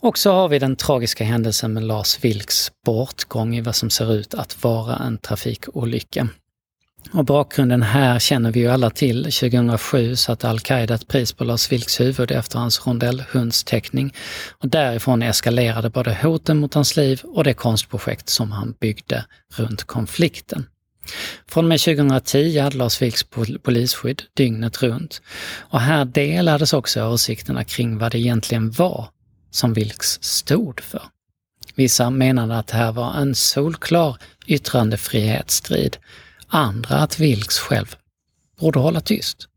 Och 0.00 0.18
så 0.18 0.32
har 0.32 0.48
vi 0.48 0.58
den 0.58 0.76
tragiska 0.76 1.24
händelsen 1.24 1.72
med 1.72 1.82
Lars 1.82 2.24
Vilks 2.24 2.72
bortgång 2.84 3.56
i 3.56 3.60
vad 3.60 3.76
som 3.76 3.90
ser 3.90 4.12
ut 4.12 4.34
att 4.34 4.64
vara 4.64 4.96
en 4.96 5.18
trafikolycka. 5.18 6.28
Och 7.12 7.24
bakgrunden 7.24 7.82
här 7.82 8.18
känner 8.18 8.52
vi 8.52 8.60
ju 8.60 8.68
alla 8.68 8.90
till. 8.90 9.24
2007 9.24 10.16
satte 10.16 10.48
al-Qaida 10.48 10.94
ett 10.94 11.08
pris 11.08 11.32
på 11.32 11.44
Lars 11.44 11.72
Vilks 11.72 12.00
huvud 12.00 12.30
efter 12.30 12.58
hans 12.58 12.86
rondellhundsteckning. 12.86 14.14
Och 14.62 14.68
därifrån 14.68 15.22
eskalerade 15.22 15.90
både 15.90 16.14
hoten 16.22 16.56
mot 16.56 16.74
hans 16.74 16.96
liv 16.96 17.20
och 17.24 17.44
det 17.44 17.54
konstprojekt 17.54 18.28
som 18.28 18.52
han 18.52 18.74
byggde 18.80 19.24
runt 19.56 19.84
konflikten. 19.84 20.66
Från 21.48 21.64
och 21.64 21.68
med 21.68 21.80
2010 21.80 22.58
hade 22.58 22.76
Lars 22.76 23.02
Vilks 23.02 23.24
polisskydd 23.62 24.22
dygnet 24.34 24.82
runt. 24.82 25.22
Och 25.58 25.80
här 25.80 26.04
delades 26.04 26.72
också 26.72 27.04
åsikterna 27.04 27.64
kring 27.64 27.98
vad 27.98 28.12
det 28.12 28.18
egentligen 28.18 28.70
var 28.70 29.08
som 29.50 29.72
Vilks 29.72 30.22
stod 30.22 30.80
för. 30.80 31.02
Vissa 31.74 32.10
menade 32.10 32.58
att 32.58 32.66
det 32.66 32.76
här 32.76 32.92
var 32.92 33.14
en 33.14 33.34
solklar 33.34 34.16
yttrandefrihetsstrid, 34.46 35.96
andra 36.46 36.96
att 36.96 37.18
Vilks 37.18 37.58
själv 37.58 37.96
borde 38.60 38.78
hålla 38.78 39.00
tyst. 39.00 39.48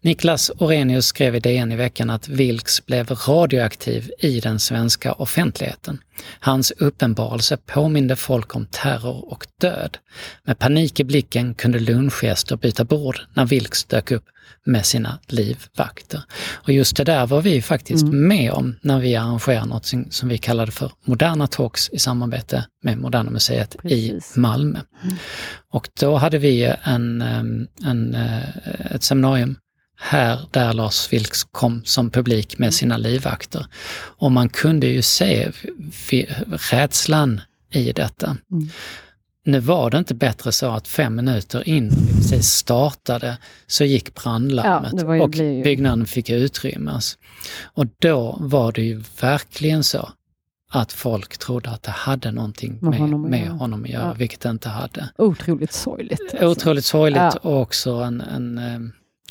Niklas 0.00 0.50
Orenius 0.58 1.06
skrev 1.06 1.36
i 1.36 1.40
DN 1.40 1.72
i 1.72 1.76
veckan 1.76 2.10
att 2.10 2.28
Vilks 2.28 2.86
blev 2.86 3.10
radioaktiv 3.10 4.10
i 4.18 4.40
den 4.40 4.60
svenska 4.60 5.12
offentligheten. 5.12 5.98
Hans 6.40 6.70
uppenbarelse 6.70 7.56
påminde 7.56 8.16
folk 8.16 8.56
om 8.56 8.66
terror 8.66 9.32
och 9.32 9.46
död. 9.60 9.98
Med 10.44 10.58
panik 10.58 11.00
i 11.00 11.04
blicken 11.04 11.54
kunde 11.54 11.78
lunchgäster 11.78 12.56
byta 12.56 12.84
bord 12.84 13.20
när 13.34 13.46
Vilks 13.46 13.84
dök 13.84 14.10
upp 14.10 14.24
med 14.64 14.86
sina 14.86 15.18
livvakter. 15.26 16.22
Och 16.52 16.72
just 16.72 16.96
det 16.96 17.04
där 17.04 17.26
var 17.26 17.42
vi 17.42 17.62
faktiskt 17.62 18.02
mm. 18.04 18.28
med 18.28 18.52
om 18.52 18.76
när 18.82 19.00
vi 19.00 19.16
arrangerade 19.16 19.66
något 19.66 19.92
som 20.10 20.28
vi 20.28 20.38
kallade 20.38 20.72
för 20.72 20.92
Moderna 21.04 21.46
Talks 21.46 21.88
i 21.88 21.98
samarbete 21.98 22.66
med 22.82 22.98
Moderna 22.98 23.30
Museet 23.30 23.76
Precis. 23.82 24.36
i 24.36 24.40
Malmö. 24.40 24.80
Mm. 25.02 25.16
Och 25.70 25.88
då 26.00 26.16
hade 26.16 26.38
vi 26.38 26.74
en, 26.82 27.20
en, 27.84 28.14
ett 28.90 29.02
seminarium 29.02 29.56
här 29.96 30.48
där 30.50 30.72
Lars 30.72 31.12
Vilks 31.12 31.44
kom 31.44 31.82
som 31.84 32.10
publik 32.10 32.58
med 32.58 32.66
mm. 32.66 32.72
sina 32.72 32.96
livvakter. 32.96 33.66
Och 33.94 34.32
man 34.32 34.48
kunde 34.48 34.86
ju 34.86 35.02
se 35.02 35.52
rädslan 36.70 37.40
i 37.70 37.92
detta. 37.92 38.36
Mm. 38.52 38.68
Nu 39.46 39.60
var 39.60 39.90
det 39.90 39.98
inte 39.98 40.14
bättre 40.14 40.52
så 40.52 40.66
att 40.66 40.88
fem 40.88 41.14
minuter 41.14 41.68
in 41.68 41.88
vi 41.88 42.12
precis 42.12 42.46
startade 42.46 43.38
så 43.66 43.84
gick 43.84 44.14
brandlarmet 44.14 44.92
ja, 44.96 45.22
och 45.22 45.30
byggnaden 45.64 46.06
fick 46.06 46.30
utrymmas. 46.30 47.18
Och 47.62 47.86
då 47.98 48.36
var 48.40 48.72
det 48.72 48.82
ju 48.82 49.02
verkligen 49.20 49.84
så 49.84 50.08
att 50.70 50.92
folk 50.92 51.38
trodde 51.38 51.70
att 51.70 51.82
det 51.82 51.90
hade 51.90 52.30
någonting 52.30 52.78
med, 52.80 52.90
med 52.90 53.00
honom, 53.00 53.22
med 53.22 53.48
honom 53.48 53.84
att 53.84 53.90
göra, 53.90 54.06
ja. 54.06 54.12
vilket 54.12 54.40
det 54.40 54.50
inte 54.50 54.68
hade. 54.68 55.08
Otroligt 55.18 55.72
sorgligt. 55.72 56.20
Alltså. 56.20 56.46
Otroligt 56.46 56.84
sorgligt 56.84 57.16
ja. 57.16 57.38
och 57.42 57.60
också 57.60 57.90
en, 57.90 58.20
en, 58.20 58.58
eh, 58.58 58.80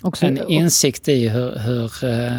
också, 0.02 0.26
en 0.26 0.48
insikt 0.48 1.08
i 1.08 1.30
hur, 1.30 1.60
hur 1.60 2.04
eh, 2.04 2.38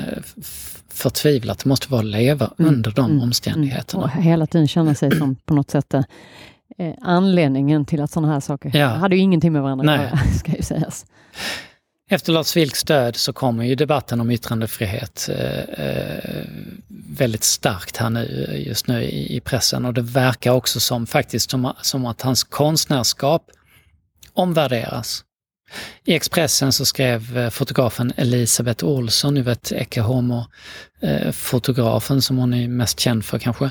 förtvivlat 0.88 1.58
det 1.58 1.68
måste 1.68 1.90
vara 1.90 2.00
att 2.00 2.06
leva 2.06 2.50
mm, 2.58 2.74
under 2.74 2.90
de 2.90 3.10
mm, 3.10 3.22
omständigheterna. 3.22 4.04
Mm, 4.04 4.18
och 4.18 4.24
hela 4.24 4.46
tiden 4.46 4.68
känna 4.68 4.94
sig 4.94 5.18
som 5.18 5.36
på 5.36 5.54
något 5.54 5.70
sätt 5.70 5.94
eh, 6.78 6.94
anledningen 7.00 7.84
till 7.84 8.00
att 8.00 8.10
sådana 8.10 8.32
här 8.32 8.40
saker 8.40 8.76
ja. 8.76 8.86
hade 8.86 9.16
ju 9.16 9.22
ingenting 9.22 9.52
med 9.52 9.62
varandra 9.62 9.94
att 9.94 10.00
göra, 10.00 10.16
ska 10.38 10.52
ju 10.52 10.62
sägas. 10.62 11.06
Efter 12.10 12.32
Lars 12.32 12.56
Vilks 12.56 12.84
död 12.84 13.16
så 13.16 13.32
kommer 13.32 13.64
ju 13.64 13.74
debatten 13.74 14.20
om 14.20 14.30
yttrandefrihet 14.30 15.28
eh, 15.32 15.86
eh, 15.86 16.44
väldigt 17.08 17.44
starkt 17.44 17.96
här 17.96 18.10
nu, 18.10 18.54
just 18.66 18.86
nu 18.86 19.02
i, 19.02 19.36
i, 19.36 19.40
pressen 19.40 19.84
och 19.84 19.94
det 19.94 20.02
verkar 20.02 20.52
också 20.52 20.80
som 20.80 21.06
faktiskt 21.06 21.50
som, 21.50 21.72
som 21.82 22.06
att 22.06 22.22
hans 22.22 22.44
konstnärskap 22.44 23.50
omvärderas. 24.32 25.24
I 26.04 26.14
Expressen 26.14 26.72
så 26.72 26.84
skrev 26.84 27.38
eh, 27.38 27.50
fotografen 27.50 28.12
Elisabeth 28.16 28.84
Olsson, 28.84 29.34
ni 29.34 29.42
vet 29.42 29.72
Ecce 29.72 30.00
Homo-fotografen 30.00 32.22
som 32.22 32.38
hon 32.38 32.54
är 32.54 32.68
mest 32.68 33.00
känd 33.00 33.24
för 33.24 33.38
kanske, 33.38 33.70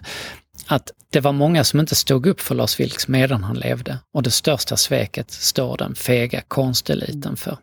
att 0.67 0.91
det 1.09 1.19
var 1.19 1.31
många 1.31 1.63
som 1.63 1.79
inte 1.79 1.95
stod 1.95 2.25
upp 2.25 2.41
för 2.41 2.55
Lars 2.55 2.79
Vilks 2.79 3.07
medan 3.07 3.43
han 3.43 3.55
levde 3.55 3.97
och 4.13 4.23
det 4.23 4.31
största 4.31 4.77
sveket 4.77 5.31
står 5.31 5.77
den 5.77 5.95
fega 5.95 6.41
konsteliten 6.41 7.37
för. 7.37 7.57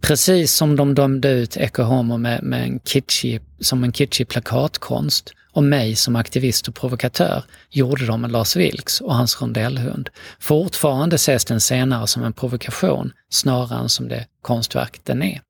Precis 0.00 0.52
som 0.54 0.76
de 0.76 0.94
dömde 0.94 1.28
ut 1.28 1.56
Ecce 1.56 1.82
Homo 1.82 2.16
med, 2.16 2.42
med 2.42 2.62
en 2.62 2.80
kitschig, 2.80 3.40
som 3.60 3.84
en 3.84 3.92
kitschig 3.92 4.28
plakatkonst 4.28 5.32
och 5.52 5.64
mig 5.64 5.96
som 5.96 6.16
aktivist 6.16 6.68
och 6.68 6.74
provokatör 6.74 7.44
gjorde 7.70 8.06
de 8.06 8.20
med 8.20 8.32
Lars 8.32 8.56
Vilks 8.56 9.00
och 9.00 9.14
hans 9.14 9.40
rondellhund. 9.40 10.10
Fortfarande 10.40 11.16
ses 11.16 11.44
den 11.44 11.60
senare 11.60 12.06
som 12.06 12.24
en 12.24 12.32
provokation 12.32 13.12
snarare 13.30 13.78
än 13.78 13.88
som 13.88 14.08
det 14.08 14.26
konstverk 14.42 15.00
den 15.04 15.22
är. 15.22 15.40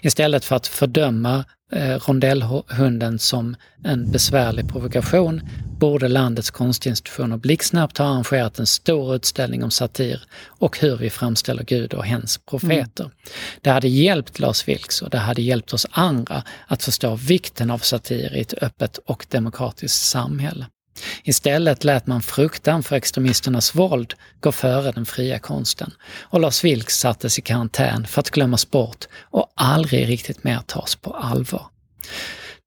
Istället 0.00 0.44
för 0.44 0.56
att 0.56 0.66
fördöma 0.66 1.44
rondellhunden 2.08 3.18
som 3.18 3.56
en 3.84 4.10
besvärlig 4.10 4.68
provokation 4.68 5.42
borde 5.78 6.08
landets 6.08 6.50
konstinstitutioner 6.50 7.36
blixtsnabbt 7.36 7.98
ha 7.98 8.06
arrangerat 8.06 8.58
en 8.58 8.66
stor 8.66 9.14
utställning 9.14 9.64
om 9.64 9.70
satir 9.70 10.22
och 10.46 10.78
hur 10.78 10.96
vi 10.96 11.10
framställer 11.10 11.62
Gud 11.62 11.94
och 11.94 12.04
hens 12.04 12.38
profeter. 12.38 13.04
Mm. 13.04 13.16
Det 13.60 13.70
hade 13.70 13.88
hjälpt 13.88 14.38
Lars 14.38 14.68
Vilks 14.68 15.02
och 15.02 15.10
det 15.10 15.18
hade 15.18 15.42
hjälpt 15.42 15.72
oss 15.72 15.86
andra 15.90 16.42
att 16.66 16.82
förstå 16.82 17.14
vikten 17.14 17.70
av 17.70 17.78
satir 17.78 18.36
i 18.36 18.40
ett 18.40 18.54
öppet 18.62 18.98
och 18.98 19.26
demokratiskt 19.30 20.06
samhälle. 20.06 20.66
Istället 21.24 21.84
lät 21.84 22.06
man 22.06 22.22
fruktan 22.22 22.82
för 22.82 22.96
extremisternas 22.96 23.74
våld 23.74 24.14
gå 24.40 24.52
före 24.52 24.92
den 24.92 25.06
fria 25.06 25.38
konsten 25.38 25.92
och 26.22 26.40
Lars 26.40 26.64
Vilks 26.64 26.98
sattes 26.98 27.38
i 27.38 27.42
karantän 27.42 28.06
för 28.06 28.20
att 28.20 28.30
glömmas 28.30 28.70
bort 28.70 29.04
och 29.30 29.52
aldrig 29.54 30.08
riktigt 30.08 30.44
mer 30.44 30.60
tas 30.66 30.96
på 30.96 31.10
allvar. 31.10 31.66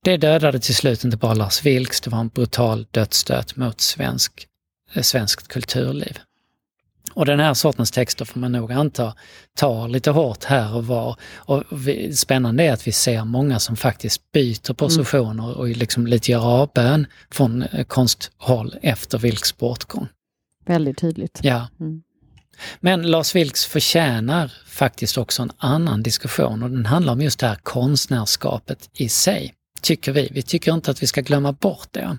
Det 0.03 0.17
dödade 0.17 0.59
till 0.59 0.75
slut 0.75 1.03
inte 1.03 1.17
bara 1.17 1.33
Lars 1.33 1.65
Vilks, 1.65 2.01
det 2.01 2.09
var 2.09 2.19
en 2.19 2.27
brutal 2.27 2.85
dödsstöt 2.91 3.55
mot 3.55 3.81
svensk, 3.81 4.47
eh, 4.93 5.01
svenskt 5.01 5.47
kulturliv. 5.47 6.19
Och 7.13 7.25
den 7.25 7.39
här 7.39 7.53
sortens 7.53 7.91
texter 7.91 8.25
får 8.25 8.39
man 8.39 8.51
nog 8.51 8.71
anta 8.71 9.13
tar 9.57 9.87
lite 9.87 10.11
hårt 10.11 10.43
här 10.43 10.75
och 10.75 10.87
var. 10.87 11.15
Och 11.35 11.63
vi, 11.71 12.15
spännande 12.15 12.63
är 12.63 12.73
att 12.73 12.87
vi 12.87 12.91
ser 12.91 13.25
många 13.25 13.59
som 13.59 13.75
faktiskt 13.75 14.31
byter 14.31 14.73
positioner 14.73 15.43
mm. 15.43 15.55
och 15.55 15.67
liksom 15.67 16.07
lite 16.07 16.31
gör 16.31 16.45
avbön 16.45 17.07
från 17.31 17.61
eh, 17.61 17.83
konsthåll 17.83 18.75
efter 18.81 19.17
Vilks 19.17 19.57
bortgång. 19.57 20.07
Väldigt 20.65 20.97
tydligt. 20.97 21.39
Ja. 21.43 21.67
Mm. 21.79 22.03
Men 22.79 23.01
Lars 23.01 23.35
Vilks 23.35 23.65
förtjänar 23.65 24.53
faktiskt 24.67 25.17
också 25.17 25.41
en 25.41 25.51
annan 25.57 26.03
diskussion 26.03 26.63
och 26.63 26.69
den 26.69 26.85
handlar 26.85 27.13
om 27.13 27.21
just 27.21 27.39
det 27.39 27.47
här 27.47 27.59
konstnärskapet 27.63 28.89
i 28.93 29.09
sig 29.09 29.53
tycker 29.81 30.11
vi. 30.11 30.29
Vi 30.31 30.41
tycker 30.41 30.73
inte 30.73 30.91
att 30.91 31.03
vi 31.03 31.07
ska 31.07 31.21
glömma 31.21 31.51
bort 31.51 31.87
det. 31.91 32.17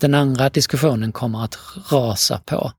Den 0.00 0.14
andra 0.14 0.48
diskussionen 0.48 1.12
kommer 1.12 1.44
att 1.44 1.58
rasa 1.90 2.38
på. 2.38 2.72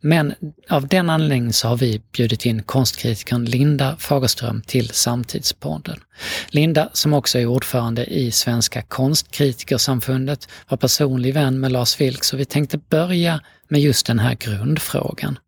Men 0.00 0.34
av 0.68 0.88
den 0.88 1.10
anledningen 1.10 1.52
så 1.52 1.68
har 1.68 1.76
vi 1.76 2.02
bjudit 2.12 2.46
in 2.46 2.62
konstkritikern 2.62 3.44
Linda 3.44 3.96
Fagerström 3.96 4.62
till 4.62 4.90
Samtidspodden. 4.90 6.00
Linda, 6.48 6.90
som 6.92 7.12
också 7.12 7.38
är 7.38 7.46
ordförande 7.46 8.04
i 8.04 8.30
Svenska 8.30 8.82
konstkritikersamfundet, 8.82 10.48
var 10.68 10.76
personlig 10.76 11.34
vän 11.34 11.60
med 11.60 11.72
Lars 11.72 12.00
Vilks 12.00 12.32
och 12.32 12.40
vi 12.40 12.44
tänkte 12.44 12.78
börja 12.78 13.40
med 13.68 13.80
just 13.80 14.06
den 14.06 14.18
här 14.18 14.34
grundfrågan. 14.34 15.38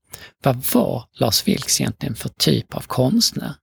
Vad 0.43 0.65
var 0.75 1.05
Lars 1.15 1.47
Vilks 1.47 1.81
egentligen 1.81 2.15
för 2.15 2.29
typ 2.29 2.75
av 2.75 2.81
konstnär? 2.81 3.55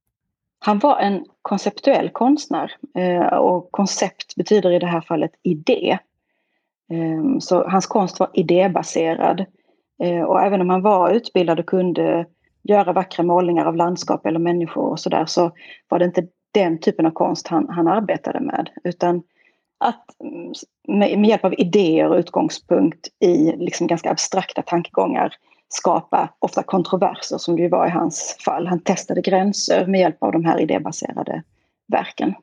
Han 0.66 0.80
var 0.80 1.00
en 1.00 1.26
konceptuell 1.42 2.10
konstnär 2.10 2.72
eh, 2.98 3.26
och 3.26 3.72
koncept 3.72 4.36
betyder 4.36 4.72
i 4.72 4.80
det 4.80 4.88
här 4.88 5.02
fallet 5.02 5.32
idé. 5.44 5.98
Ehm, 6.90 7.42
så 7.42 7.70
hans 7.70 7.88
konst 7.88 8.20
var 8.20 8.30
idébaserad. 8.34 9.46
Eh, 10.04 10.22
och 10.22 10.42
även 10.42 10.62
om 10.62 10.70
han 10.70 10.82
var 10.82 11.12
utbildad 11.12 11.60
och 11.60 11.66
kunde 11.66 12.26
göra 12.64 12.94
vackra 12.94 13.24
målningar 13.24 13.66
av 13.66 13.76
landskap 13.76 14.26
eller 14.26 14.40
människor 14.40 14.84
och 14.84 15.00
sådär 15.00 15.26
så 15.26 15.52
var 15.90 16.00
det 16.00 16.06
inte 16.06 16.28
den 16.52 16.80
typen 16.80 17.06
av 17.06 17.12
konst 17.12 17.48
han, 17.48 17.70
han 17.70 17.88
arbetade 17.88 18.40
med 18.40 18.70
utan 18.84 19.24
att 19.78 20.22
mm, 20.24 20.54
med, 20.88 21.20
med 21.20 21.30
hjälp 21.30 21.46
av 21.46 21.54
idéer 21.58 22.10
och 22.10 22.18
utgångspunkt 22.18 23.08
i 23.20 23.56
liksom 23.58 23.88
ganska 23.88 24.12
abstrakta 24.12 24.62
tankegångar 24.62 25.34
skapa 25.70 26.30
ofta 26.40 26.64
kontroverser 26.64 27.38
som 27.38 27.56
det 27.56 27.62
ju 27.62 27.70
var 27.70 27.88
i 27.88 27.90
hans 27.90 28.38
fall. 28.46 28.68
Han 28.68 28.80
testade 28.80 29.22
gränser 29.22 29.86
med 29.86 30.00
hjälp 30.00 30.24
av 30.24 30.32
de 30.32 30.46
här 30.46 30.60
idébaserade 30.60 31.44
verken. 31.88 32.34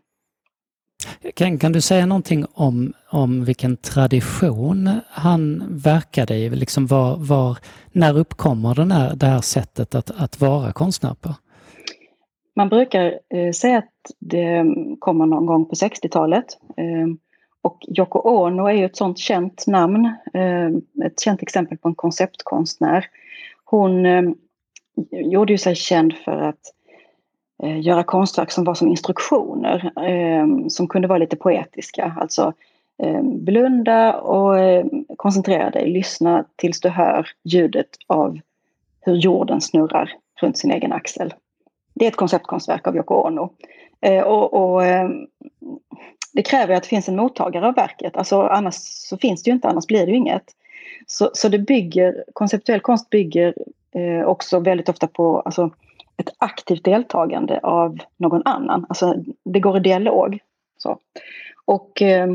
Kan, 1.35 1.59
kan 1.59 1.73
du 1.73 1.81
säga 1.81 2.07
någonting 2.07 2.47
om, 2.55 2.93
om 3.11 3.45
vilken 3.45 3.77
tradition 3.77 4.91
han 5.09 5.65
verkade 5.71 6.35
i? 6.35 6.51
Liksom 6.51 6.87
var, 6.87 7.17
var, 7.17 7.59
när 7.93 8.19
uppkommer 8.19 8.75
den 8.75 8.93
här, 8.93 9.15
det 9.15 9.27
här 9.27 9.41
sättet 9.41 9.95
att, 9.95 10.11
att 10.11 10.41
vara 10.41 10.73
konstnär 10.73 11.15
på? 11.21 11.35
Man 12.57 12.69
brukar 12.69 13.19
eh, 13.35 13.53
säga 13.53 13.79
att 13.79 13.95
det 14.19 14.65
kommer 14.99 15.27
någon 15.27 15.47
gång 15.47 15.65
på 15.67 15.75
60-talet. 15.75 16.45
Eh, 16.77 17.07
och 17.63 17.87
Yoko 17.99 18.19
Ono 18.19 18.67
är 18.67 18.73
ju 18.73 18.85
ett 18.85 18.97
sådant 18.97 19.19
känt 19.19 19.67
namn, 19.67 20.05
eh, 20.35 20.67
ett 21.07 21.21
känt 21.21 21.43
exempel 21.43 21.79
på 21.79 21.89
en 21.89 21.95
konceptkonstnär. 21.95 23.07
Hon 23.65 24.07
eh, 24.07 24.23
gjorde 25.11 25.53
ju 25.53 25.59
sig 25.59 25.75
känd 25.75 26.15
för 26.15 26.41
att 26.41 26.61
eh, 27.63 27.81
göra 27.81 28.03
konstverk 28.03 28.51
som 28.51 28.65
var 28.65 28.75
som 28.75 28.89
instruktioner, 28.89 29.93
som 30.69 30.89
kunde 30.89 31.09
vara 31.09 31.19
lite 31.19 31.37
poetiska. 31.37 32.15
Alltså 32.21 32.53
blunda 33.25 34.21
och 34.21 34.57
koncentrera 35.17 35.71
dig, 35.71 35.91
lyssna 35.91 36.45
tills 36.57 36.81
du 36.81 36.89
hör 36.89 37.29
ljudet 37.45 37.89
av 38.07 38.39
hur 39.01 39.15
jorden 39.15 39.61
snurrar 39.61 40.13
runt 40.41 40.59
sin 40.59 40.71
egen 40.71 40.93
axel. 40.93 41.35
Det 41.95 42.05
är 42.05 42.09
ett 42.09 42.17
konceptkonstverk 42.17 42.87
av 42.87 42.97
Yoko 42.97 43.15
Ono. 43.15 43.51
Eh, 44.03 44.23
och, 44.23 44.55
och 44.55 44.85
eh, 44.85 45.09
det 46.33 46.43
kräver 46.43 46.75
att 46.75 46.83
det 46.83 46.89
finns 46.89 47.09
en 47.09 47.17
mottagare 47.17 47.67
av 47.67 47.75
verket, 47.75 48.17
alltså 48.17 48.43
annars 48.43 48.75
så 48.75 49.17
finns 49.17 49.43
det 49.43 49.51
ju 49.51 49.55
inte, 49.55 49.69
annars 49.69 49.87
blir 49.87 50.07
det 50.07 50.13
ju 50.13 50.19
inget. 50.19 50.45
Så, 51.07 51.31
så 51.35 51.49
det 51.49 51.59
bygger, 51.59 52.25
konceptuell 52.33 52.81
konst 52.81 53.11
bygger 53.11 53.55
eh, 53.95 54.27
också 54.27 54.61
väldigt 54.61 54.89
ofta 54.89 55.07
på 55.07 55.41
alltså, 55.41 55.71
ett 56.17 56.31
aktivt 56.39 56.85
deltagande 56.85 57.61
av 57.63 57.99
någon 58.17 58.43
annan. 58.45 58.87
Alltså 58.89 59.15
det 59.45 59.61
går 59.61 59.77
i 59.77 59.81
dialog. 59.81 60.39
Så. 60.79 60.99
Och 61.65 62.03
eh, 62.03 62.31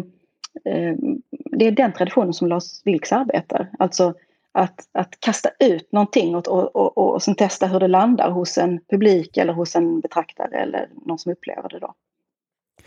eh, 0.66 0.96
det 1.32 1.68
är 1.68 1.72
den 1.72 1.94
traditionen 1.94 2.34
som 2.34 2.48
Lars 2.48 2.82
Vilks 2.86 3.12
arbetar. 3.12 3.68
Alltså 3.80 4.14
att, 4.58 4.80
att 4.94 5.20
kasta 5.20 5.50
ut 5.60 5.92
någonting 5.92 6.36
och, 6.36 6.48
och, 6.48 6.76
och, 6.76 6.98
och 6.98 7.24
sen 7.24 7.36
testa 7.36 7.68
hur 7.68 7.80
det 7.80 7.88
landar 7.88 8.32
hos 8.32 8.58
en 8.58 8.80
publik 8.90 9.38
eller 9.38 9.54
hos 9.54 9.76
en 9.76 10.00
betraktare 10.00 10.58
eller 10.58 10.90
någon 11.06 11.20
som 11.20 11.32
upplever 11.32 11.70
det 11.70 11.80
då. 11.80 11.94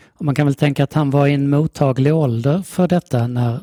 Och 0.07 0.25
man 0.25 0.35
kan 0.35 0.45
väl 0.45 0.55
tänka 0.55 0.83
att 0.83 0.93
han 0.93 1.09
var 1.09 1.27
i 1.27 1.33
en 1.33 1.49
mottaglig 1.49 2.15
ålder 2.15 2.61
för 2.61 2.87
detta 2.87 3.27
när, 3.27 3.59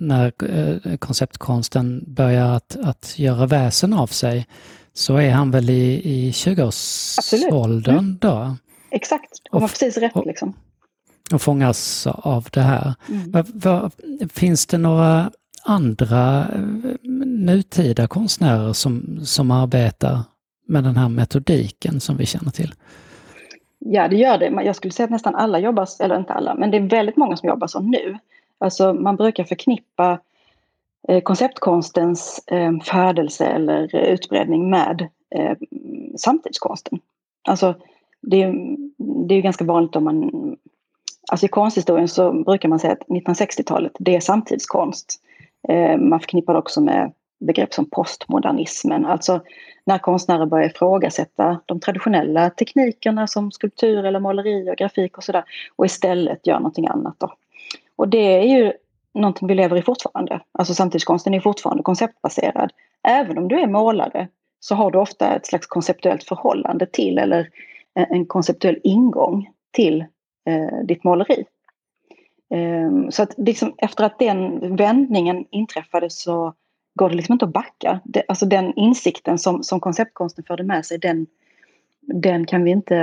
när 0.00 0.32
eh, 0.44 0.96
konceptkonsten 0.96 2.04
börjar 2.06 2.56
att, 2.56 2.76
att 2.76 3.18
göra 3.18 3.46
väsen 3.46 3.92
av 3.92 4.06
sig. 4.06 4.46
Så 4.92 5.16
är 5.16 5.30
han 5.30 5.50
väl 5.50 5.70
i, 5.70 6.02
i 6.04 6.30
20-årsåldern 6.30 7.98
mm. 7.98 8.18
då? 8.20 8.56
Exakt, 8.90 9.30
de 9.50 9.62
har 9.62 9.68
precis 9.68 9.96
rätt 9.96 10.26
liksom. 10.26 10.54
Och 11.32 11.42
fångas 11.42 12.06
av 12.06 12.48
det 12.52 12.60
här. 12.60 12.94
Mm. 13.08 13.30
Vad, 13.30 13.48
vad, 13.54 13.92
finns 14.32 14.66
det 14.66 14.78
några 14.78 15.30
andra 15.64 16.40
eh, 16.40 17.10
nutida 17.24 18.06
konstnärer 18.06 18.72
som, 18.72 19.20
som 19.24 19.50
arbetar 19.50 20.18
med 20.66 20.84
den 20.84 20.96
här 20.96 21.08
metodiken 21.08 22.00
som 22.00 22.16
vi 22.16 22.26
känner 22.26 22.50
till? 22.50 22.74
Ja, 23.78 24.08
det 24.08 24.16
gör 24.16 24.38
det. 24.38 24.62
Jag 24.64 24.76
skulle 24.76 24.92
säga 24.92 25.04
att 25.04 25.10
nästan 25.10 25.34
alla 25.34 25.58
jobbar, 25.58 25.88
eller 26.00 26.16
inte 26.16 26.32
alla, 26.32 26.54
men 26.54 26.70
det 26.70 26.76
är 26.76 26.80
väldigt 26.80 27.16
många 27.16 27.36
som 27.36 27.48
jobbar 27.48 27.66
så 27.66 27.80
nu. 27.80 28.18
Alltså 28.58 28.92
man 28.92 29.16
brukar 29.16 29.44
förknippa 29.44 30.18
eh, 31.08 31.20
konceptkonstens 31.20 32.44
eh, 32.46 32.72
födelse 32.84 33.46
eller 33.46 33.96
utbredning 33.96 34.70
med 34.70 35.08
eh, 35.34 35.56
samtidskonsten. 36.16 37.00
Alltså 37.48 37.74
det 38.20 38.42
är, 38.42 38.76
det 39.28 39.34
är 39.34 39.42
ganska 39.42 39.64
vanligt 39.64 39.96
om 39.96 40.04
man... 40.04 40.30
Alltså 41.30 41.46
i 41.46 41.48
konsthistorien 41.48 42.08
så 42.08 42.32
brukar 42.32 42.68
man 42.68 42.78
säga 42.78 42.92
att 42.92 43.06
1960-talet 43.08 43.92
det 43.98 44.16
är 44.16 44.20
samtidskonst. 44.20 45.20
Eh, 45.68 45.96
man 45.96 46.20
förknippar 46.20 46.52
det 46.52 46.58
också 46.58 46.80
med 46.80 47.12
begrepp 47.40 47.74
som 47.74 47.90
postmodernismen, 47.90 49.04
alltså 49.04 49.40
när 49.84 49.98
konstnärer 49.98 50.46
börjar 50.46 50.66
ifrågasätta 50.66 51.60
de 51.66 51.80
traditionella 51.80 52.50
teknikerna 52.50 53.26
som 53.26 53.50
skulptur 53.50 54.04
eller 54.04 54.20
måleri 54.20 54.70
och 54.70 54.76
grafik 54.76 55.18
och 55.18 55.24
sådär 55.24 55.44
och 55.76 55.86
istället 55.86 56.46
gör 56.46 56.56
någonting 56.56 56.86
annat. 56.86 57.14
Då. 57.18 57.32
Och 57.96 58.08
det 58.08 58.18
är 58.18 58.42
ju 58.42 58.72
någonting 59.14 59.48
vi 59.48 59.54
lever 59.54 59.76
i 59.76 59.82
fortfarande. 59.82 60.40
Alltså 60.52 60.74
samtidskonsten 60.74 61.34
är 61.34 61.40
fortfarande 61.40 61.82
konceptbaserad. 61.82 62.72
Även 63.08 63.38
om 63.38 63.48
du 63.48 63.60
är 63.60 63.66
målare 63.66 64.28
så 64.60 64.74
har 64.74 64.90
du 64.90 64.98
ofta 64.98 65.34
ett 65.34 65.46
slags 65.46 65.66
konceptuellt 65.66 66.24
förhållande 66.24 66.86
till 66.86 67.18
eller 67.18 67.48
en 67.94 68.26
konceptuell 68.26 68.78
ingång 68.82 69.50
till 69.72 70.00
eh, 70.46 70.84
ditt 70.84 71.04
måleri. 71.04 71.44
Ehm, 72.52 73.10
så 73.10 73.22
att 73.22 73.34
liksom, 73.36 73.74
efter 73.78 74.04
att 74.04 74.18
den 74.18 74.76
vändningen 74.76 75.44
inträffade 75.50 76.10
så 76.10 76.54
går 76.94 77.08
det 77.08 77.16
liksom 77.16 77.32
inte 77.32 77.44
att 77.44 77.52
backa. 77.52 78.00
Det, 78.04 78.22
alltså 78.28 78.46
den 78.46 78.72
insikten 78.76 79.38
som, 79.38 79.62
som 79.62 79.80
konceptkonsten 79.80 80.44
förde 80.44 80.62
med 80.62 80.86
sig 80.86 80.98
den, 80.98 81.26
den 82.00 82.46
kan 82.46 82.64
vi 82.64 82.70
inte 82.70 82.96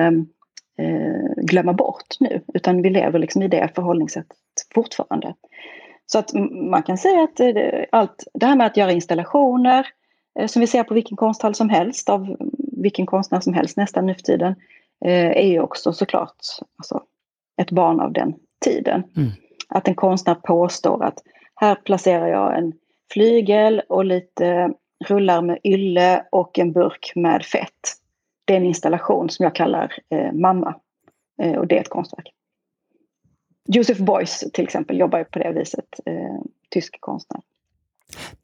eh, 0.77 1.43
glömma 1.43 1.73
bort 1.73 2.19
nu 2.19 2.41
utan 2.53 2.81
vi 2.81 2.89
lever 2.89 3.19
liksom 3.19 3.41
i 3.41 3.47
det 3.47 3.69
förhållningssättet 3.75 4.37
fortfarande. 4.73 5.33
Så 6.05 6.19
att 6.19 6.33
man 6.71 6.83
kan 6.83 6.97
säga 6.97 7.23
att 7.23 7.39
eh, 7.39 7.83
allt 7.91 8.23
det 8.33 8.45
här 8.45 8.55
med 8.55 8.67
att 8.67 8.77
göra 8.77 8.91
installationer 8.91 9.87
eh, 10.39 10.47
som 10.47 10.59
vi 10.59 10.67
ser 10.67 10.83
på 10.83 10.93
vilken 10.93 11.17
konsthall 11.17 11.55
som 11.55 11.69
helst 11.69 12.09
av 12.09 12.37
vilken 12.77 13.05
konstnär 13.05 13.39
som 13.39 13.53
helst 13.53 13.77
nästan 13.77 14.05
nu 14.05 14.13
för 14.13 14.21
tiden 14.21 14.55
eh, 15.05 15.29
är 15.29 15.47
ju 15.47 15.59
också 15.59 15.93
såklart 15.93 16.37
alltså, 16.77 17.03
ett 17.61 17.71
barn 17.71 17.99
av 17.99 18.13
den 18.13 18.33
tiden. 18.59 19.03
Mm. 19.17 19.29
Att 19.67 19.87
en 19.87 19.95
konstnär 19.95 20.35
påstår 20.35 21.03
att 21.03 21.23
här 21.55 21.75
placerar 21.75 22.27
jag 22.27 22.57
en 22.57 22.73
flygel 23.13 23.81
och 23.89 24.05
lite 24.05 24.73
rullar 25.05 25.41
med 25.41 25.59
ylle 25.63 26.25
och 26.31 26.59
en 26.59 26.71
burk 26.71 27.11
med 27.15 27.45
fett. 27.45 27.95
Det 28.45 28.53
är 28.53 28.57
en 28.57 28.65
installation 28.65 29.29
som 29.29 29.43
jag 29.43 29.55
kallar 29.55 29.93
eh, 30.09 30.31
Mamma. 30.33 30.75
Eh, 31.41 31.57
och 31.57 31.67
det 31.67 31.77
är 31.77 31.81
ett 31.81 31.89
konstverk. 31.89 32.33
Joseph 33.67 34.03
Beuys 34.03 34.43
till 34.53 34.63
exempel 34.63 34.99
jobbar 34.99 35.23
på 35.23 35.39
det 35.39 35.51
viset, 35.51 35.99
eh, 36.05 36.41
tysk 36.69 36.97
konstnär. 36.99 37.41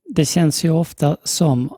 Det 0.05 0.25
känns 0.25 0.65
ju 0.65 0.69
ofta 0.69 1.17
som 1.23 1.77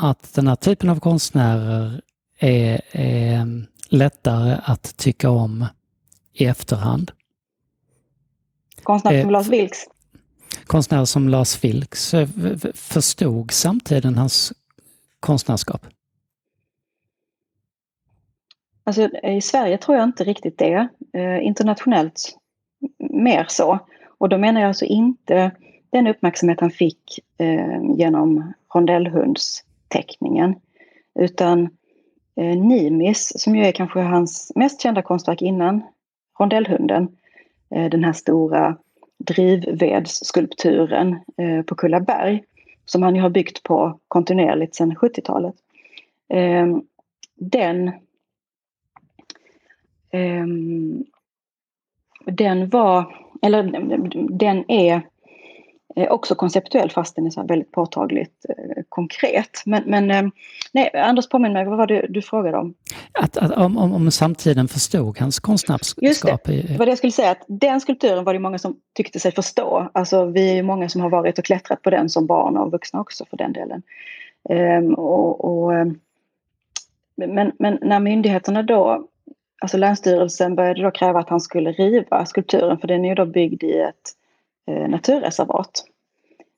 att 0.00 0.34
den 0.34 0.48
här 0.48 0.56
typen 0.56 0.90
av 0.90 1.00
konstnärer 1.00 2.00
är, 2.38 2.80
är 2.92 3.66
lättare 3.88 4.56
att 4.64 4.96
tycka 4.96 5.30
om 5.30 5.66
i 6.32 6.44
efterhand. 6.44 7.12
Konstnär 8.82 9.20
som 9.20 9.28
eh, 9.28 9.32
Lars 9.32 9.48
Vilks? 9.48 9.86
konstnärer 10.70 11.04
som 11.04 11.28
Lars 11.28 11.64
Vilks 11.64 12.14
eh, 12.14 12.28
förstod 12.74 13.50
samtiden 13.50 14.14
hans 14.14 14.52
konstnärskap? 15.20 15.86
Alltså, 18.84 19.08
I 19.22 19.40
Sverige 19.40 19.78
tror 19.78 19.96
jag 19.96 20.04
inte 20.04 20.24
riktigt 20.24 20.58
det. 20.58 20.88
Eh, 21.12 21.46
internationellt 21.46 22.36
mer 22.98 23.46
så. 23.48 23.78
Och 24.18 24.28
då 24.28 24.38
menar 24.38 24.60
jag 24.60 24.68
alltså 24.68 24.84
inte 24.84 25.50
den 25.90 26.06
uppmärksamhet 26.06 26.60
han 26.60 26.70
fick 26.70 27.18
eh, 27.38 27.96
genom 27.96 28.52
rondellhundsteckningen. 28.74 30.54
Utan 31.18 31.68
eh, 32.36 32.58
Nimis, 32.58 33.32
som 33.36 33.56
ju 33.56 33.64
är 33.64 33.72
kanske 33.72 34.00
hans 34.00 34.52
mest 34.54 34.82
kända 34.82 35.02
konstverk 35.02 35.42
innan 35.42 35.82
rondellhunden. 36.40 37.08
Eh, 37.70 37.90
den 37.90 38.04
här 38.04 38.12
stora 38.12 38.76
drivvedsskulpturen 39.18 41.12
eh, 41.36 41.62
på 41.62 41.74
Kullaberg 41.74 42.42
som 42.90 43.02
han 43.02 43.14
ju 43.14 43.20
har 43.20 43.30
byggt 43.30 43.62
på 43.62 43.98
kontinuerligt 44.08 44.74
sedan 44.74 44.94
70-talet. 44.94 45.54
Ehm, 46.28 46.82
den, 47.34 47.90
ehm, 50.10 51.04
den 52.24 52.68
var, 52.68 53.16
eller 53.42 53.62
den 54.30 54.70
är 54.70 55.02
också 55.96 56.34
konceptuell 56.34 56.90
fast 56.90 57.16
den 57.16 57.26
är 57.26 57.30
så 57.30 57.42
väldigt 57.42 57.72
påtagligt 57.72 58.46
eh, 58.48 58.82
konkret. 58.88 59.62
Men, 59.66 59.82
men 59.86 60.10
eh, 60.10 60.30
nej, 60.72 60.90
Anders 60.94 61.28
påminn 61.28 61.52
mig, 61.52 61.64
vad 61.64 61.78
var 61.78 61.86
det 61.86 62.06
du 62.08 62.22
frågade 62.22 62.58
om? 62.58 62.74
Att, 63.12 63.36
att, 63.36 63.52
om, 63.52 63.78
om, 63.78 63.92
om 63.92 64.10
samtiden 64.10 64.68
förstod 64.68 65.18
hans 65.18 65.40
konstnärskap? 65.40 66.04
Just 66.04 66.26
det, 66.26 66.76
vad 66.78 66.88
jag 66.88 66.98
skulle 66.98 67.12
säga 67.12 67.30
att 67.30 67.44
den 67.46 67.80
skulpturen 67.80 68.24
var 68.24 68.32
det 68.32 68.38
många 68.38 68.58
som 68.58 68.76
tyckte 68.94 69.20
sig 69.20 69.32
förstå. 69.32 69.90
Alltså 69.94 70.24
vi 70.24 70.58
är 70.58 70.62
många 70.62 70.88
som 70.88 71.00
har 71.00 71.10
varit 71.10 71.38
och 71.38 71.44
klättrat 71.44 71.82
på 71.82 71.90
den 71.90 72.08
som 72.08 72.26
barn 72.26 72.56
och 72.56 72.72
vuxna 72.72 73.00
också 73.00 73.24
för 73.24 73.36
den 73.36 73.52
delen. 73.52 73.82
Ehm, 74.48 74.94
och, 74.94 75.44
och, 75.44 75.74
ehm, 75.74 75.98
men, 77.16 77.52
men 77.58 77.78
när 77.82 78.00
myndigheterna 78.00 78.62
då 78.62 79.06
Alltså 79.62 79.76
Länsstyrelsen 79.76 80.54
började 80.54 80.82
då 80.82 80.90
kräva 80.90 81.20
att 81.20 81.28
han 81.28 81.40
skulle 81.40 81.72
riva 81.72 82.26
skulpturen 82.26 82.78
för 82.78 82.88
den 82.88 83.04
är 83.04 83.08
ju 83.08 83.14
då 83.14 83.26
byggd 83.26 83.62
i 83.62 83.78
ett 83.78 84.14
Eh, 84.19 84.19
Eh, 84.66 84.88
naturreservat 84.88 85.84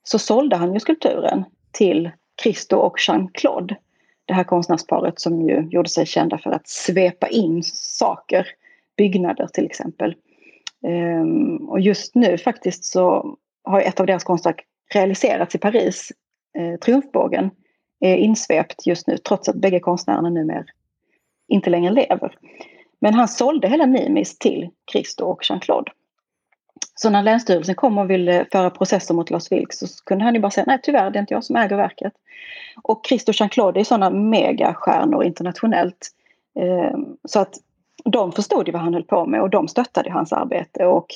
så 0.02 0.18
sålde 0.18 0.56
han 0.56 0.74
ju 0.74 0.80
skulpturen 0.80 1.44
till 1.70 2.10
Christo 2.42 2.76
och 2.76 2.98
Jean-Claude. 2.98 3.76
Det 4.24 4.34
här 4.34 4.44
konstnärsparet 4.44 5.20
som 5.20 5.42
ju 5.42 5.68
gjorde 5.70 5.88
sig 5.88 6.06
kända 6.06 6.38
för 6.38 6.50
att 6.50 6.68
svepa 6.68 7.28
in 7.28 7.62
saker, 7.74 8.46
byggnader 8.96 9.46
till 9.46 9.66
exempel. 9.66 10.14
Ehm, 10.86 11.56
och 11.56 11.80
just 11.80 12.14
nu 12.14 12.38
faktiskt 12.38 12.84
så 12.84 13.36
har 13.64 13.80
ett 13.80 14.00
av 14.00 14.06
deras 14.06 14.24
konstverk 14.24 14.64
realiserats 14.94 15.54
i 15.54 15.58
Paris. 15.58 16.12
Eh, 16.58 16.78
triumfbågen 16.78 17.50
är 18.00 18.16
insvept 18.16 18.86
just 18.86 19.06
nu 19.06 19.16
trots 19.16 19.48
att 19.48 19.56
bägge 19.56 19.80
konstnärerna 19.80 20.30
numera 20.30 20.64
inte 21.48 21.70
längre 21.70 21.92
lever. 21.92 22.36
Men 23.00 23.14
han 23.14 23.28
sålde 23.28 23.68
hela 23.68 23.86
Nimis 23.86 24.38
till 24.38 24.70
Christo 24.92 25.24
och 25.24 25.42
Jean-Claude. 25.42 25.92
Så 26.94 27.10
när 27.10 27.22
Länsstyrelsen 27.22 27.74
kom 27.74 27.98
och 27.98 28.10
ville 28.10 28.46
föra 28.52 28.70
processer 28.70 29.14
mot 29.14 29.30
Lars 29.30 29.52
Vilks 29.52 29.78
så 29.78 29.86
kunde 30.04 30.24
han 30.24 30.34
ju 30.34 30.40
bara 30.40 30.50
säga 30.50 30.64
nej 30.66 30.80
tyvärr 30.82 31.10
det 31.10 31.18
är 31.18 31.20
inte 31.20 31.34
jag 31.34 31.44
som 31.44 31.56
äger 31.56 31.76
verket. 31.76 32.12
Och 32.82 33.06
Christo 33.08 33.32
Jean-Claude 33.34 33.80
är 33.80 33.84
sådana 33.84 34.10
megastjärnor 34.10 35.24
internationellt. 35.24 36.10
Eh, 36.58 36.98
så 37.24 37.40
att 37.40 37.54
de 38.04 38.32
förstod 38.32 38.66
ju 38.66 38.72
vad 38.72 38.82
han 38.82 38.94
höll 38.94 39.04
på 39.04 39.26
med 39.26 39.42
och 39.42 39.50
de 39.50 39.68
stöttade 39.68 40.10
hans 40.10 40.32
arbete 40.32 40.86
och 40.86 41.06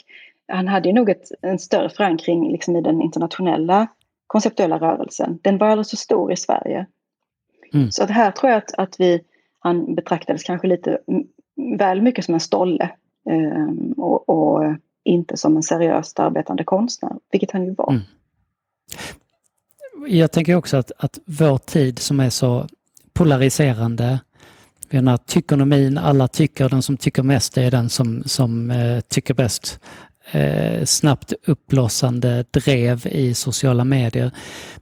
han 0.49 0.69
hade 0.69 0.89
ju 0.89 0.95
nog 0.95 1.11
ett, 1.11 1.31
en 1.43 1.59
större 1.59 1.91
förankring 1.91 2.53
liksom 2.53 2.77
i 2.77 2.81
den 2.81 3.03
internationella 3.03 3.87
konceptuella 4.27 4.79
rörelsen. 4.79 5.39
Den 5.43 5.59
var 5.59 5.67
alldeles 5.67 5.91
så 5.91 5.97
stor 5.97 6.33
i 6.33 6.37
Sverige. 6.37 6.87
Mm. 7.75 7.91
Så 7.91 8.05
att 8.05 8.11
här 8.11 8.31
tror 8.31 8.53
jag 8.53 8.59
att, 8.59 8.75
att 8.79 9.01
vi, 9.01 9.21
han 9.59 9.95
betraktades 9.95 10.43
kanske 10.43 10.67
lite 10.67 10.99
väl 11.79 12.03
mycket 12.03 12.25
som 12.25 12.35
en 12.35 12.41
stolle. 12.41 12.91
Eh, 13.31 13.95
och, 13.97 14.29
och 14.29 14.65
inte 15.07 15.37
som 15.37 15.57
en 15.57 15.63
seriöst 15.63 16.19
arbetande 16.19 16.65
konstnär, 16.65 17.13
vilket 17.31 17.51
han 17.51 17.65
ju 17.65 17.75
var. 17.75 17.91
Mm. 17.91 18.03
Jag 20.09 20.33
tänker 20.33 20.55
också 20.55 20.77
att, 20.77 20.93
att 20.99 21.19
vår 21.25 21.59
tid 21.59 21.99
som 21.99 22.21
är 22.21 22.31
så 22.31 22.67
polariserande 23.13 24.19
den 24.91 25.09
här 25.09 25.17
tykonomin, 25.17 25.99
alla 25.99 26.29
tycker, 26.29 26.69
den 26.69 26.83
som 26.83 26.97
tycker 26.97 27.23
mest 27.23 27.59
är 27.59 27.71
den 27.71 27.89
som, 27.89 28.23
som 28.25 28.71
eh, 28.71 29.01
tycker 29.01 29.35
bäst. 29.35 29.81
Eh, 30.31 30.85
snabbt 30.85 31.33
uppblossande 31.47 32.45
drev 32.51 33.07
i 33.07 33.35
sociala 33.35 33.85
medier. 33.85 34.31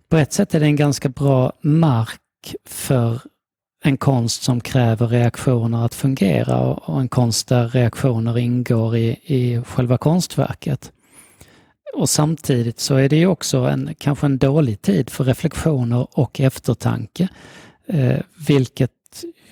På 0.08 0.16
ett 0.16 0.32
sätt 0.32 0.54
är 0.54 0.60
det 0.60 0.66
en 0.66 0.76
ganska 0.76 1.08
bra 1.08 1.52
mark 1.60 2.54
för 2.68 3.20
en 3.86 3.96
konst 3.96 4.42
som 4.42 4.60
kräver 4.60 5.06
reaktioner 5.06 5.84
att 5.84 5.94
fungera 5.94 6.60
och 6.60 7.00
en 7.00 7.08
konst 7.08 7.48
där 7.48 7.68
reaktioner 7.68 8.38
ingår 8.38 8.96
i, 8.96 9.18
i 9.24 9.62
själva 9.66 9.98
konstverket. 9.98 10.92
Och 11.94 12.08
samtidigt 12.08 12.80
så 12.80 12.94
är 12.94 13.08
det 13.08 13.16
ju 13.16 13.26
också 13.26 13.58
en, 13.58 13.94
kanske 13.98 14.26
en 14.26 14.38
dålig 14.38 14.82
tid 14.82 15.10
för 15.10 15.24
reflektioner 15.24 16.06
och 16.18 16.40
eftertanke. 16.40 17.28
Eh, 17.86 18.20
vilket 18.48 18.90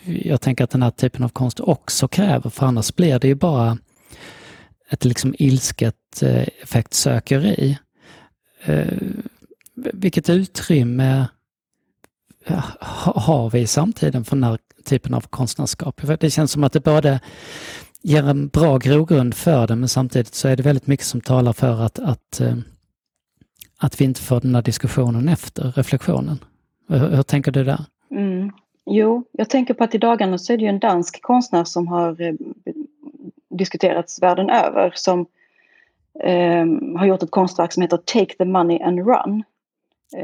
jag 0.04 0.40
tänker 0.40 0.64
att 0.64 0.70
den 0.70 0.82
här 0.82 0.90
typen 0.90 1.24
av 1.24 1.28
konst 1.28 1.60
också 1.60 2.08
kräver, 2.08 2.50
för 2.50 2.66
annars 2.66 2.94
blir 2.94 3.18
det 3.18 3.28
ju 3.28 3.34
bara 3.34 3.78
ett 4.90 5.04
liksom 5.04 5.34
ilsket 5.38 6.22
eh, 6.22 6.48
effektsökeri. 6.62 7.78
Eh, 8.64 8.86
vilket 9.74 10.30
utrymme 10.30 11.26
har 13.14 13.50
vi 13.50 13.61
i 13.61 13.66
samtiden 13.66 14.24
för 14.24 14.37
den 14.37 14.44
här 14.44 14.59
typen 14.85 15.14
av 15.14 15.20
konstnärskap? 15.20 16.00
Det 16.20 16.31
känns 16.31 16.52
som 16.52 16.64
att 16.64 16.72
det 16.72 16.85
både 16.85 17.20
ger 18.02 18.28
en 18.28 18.48
bra 18.48 18.78
grogrund 18.78 19.35
för 19.35 19.66
det 19.66 19.76
men 19.76 19.88
samtidigt 19.88 20.35
så 20.35 20.48
är 20.48 20.57
det 20.57 20.62
väldigt 20.62 20.87
mycket 20.87 21.07
som 21.07 21.20
talar 21.20 21.52
för 21.52 21.81
att, 21.83 21.98
att, 21.98 22.40
eh, 22.40 22.57
att 23.78 24.00
vi 24.00 24.05
inte 24.05 24.20
får 24.20 24.40
den 24.40 24.55
här 24.55 24.62
diskussionen 24.62 25.28
efter 25.28 25.72
reflektionen. 25.76 26.38
Hur, 26.88 27.09
hur 27.09 27.22
tänker 27.22 27.52
du 27.52 27.64
där? 27.64 27.85
Mm. 28.11 28.52
Jo, 28.87 29.24
jag 29.33 29.50
tänker 29.50 29.74
på 29.74 29.85
att 29.85 29.94
i 29.94 29.98
dagarna 29.98 30.38
så 30.38 30.52
är 30.52 30.57
det 30.57 30.62
ju 30.62 30.68
en 30.68 30.78
dansk 30.78 31.22
konstnär 31.22 31.64
som 31.64 31.88
har 31.88 32.20
eh, 32.20 32.35
diskuterats 33.59 34.22
världen 34.22 34.50
över 34.50 34.92
som 34.94 35.26
eh, 36.20 36.66
har 36.98 37.07
gjort 37.07 37.22
ett 37.22 37.31
konstverk 37.31 37.72
som 37.72 37.83
heter 37.83 37.96
Take 37.96 38.35
the 38.38 38.44
money 38.44 38.83
and 38.83 38.98
run. 38.98 39.42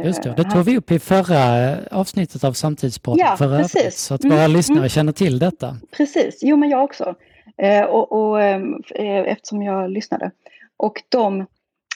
Just 0.05 0.23
det, 0.23 0.35
det 0.37 0.45
tog 0.45 0.65
vi 0.65 0.77
upp 0.77 0.91
i 0.91 0.99
förra 0.99 1.77
avsnittet 1.91 2.45
av 2.45 2.53
Samtidspodden. 2.53 3.27
Ja, 3.27 3.37
förra 3.37 3.59
precis. 3.59 3.99
så 3.99 4.15
att 4.15 4.25
våra 4.25 4.39
mm, 4.39 4.53
lyssnare 4.53 4.79
mm. 4.79 4.89
känner 4.89 5.13
till 5.13 5.39
detta. 5.39 5.77
Precis, 5.97 6.39
jo 6.43 6.57
men 6.57 6.69
jag 6.69 6.85
också. 6.85 7.15
Eh, 7.57 7.85
och, 7.85 8.13
och 8.13 8.43
ehm, 8.43 8.83
eh, 8.95 9.19
eftersom 9.19 9.63
jag 9.63 9.91
lyssnade. 9.91 10.31
Och 10.77 11.03
de, 11.09 11.47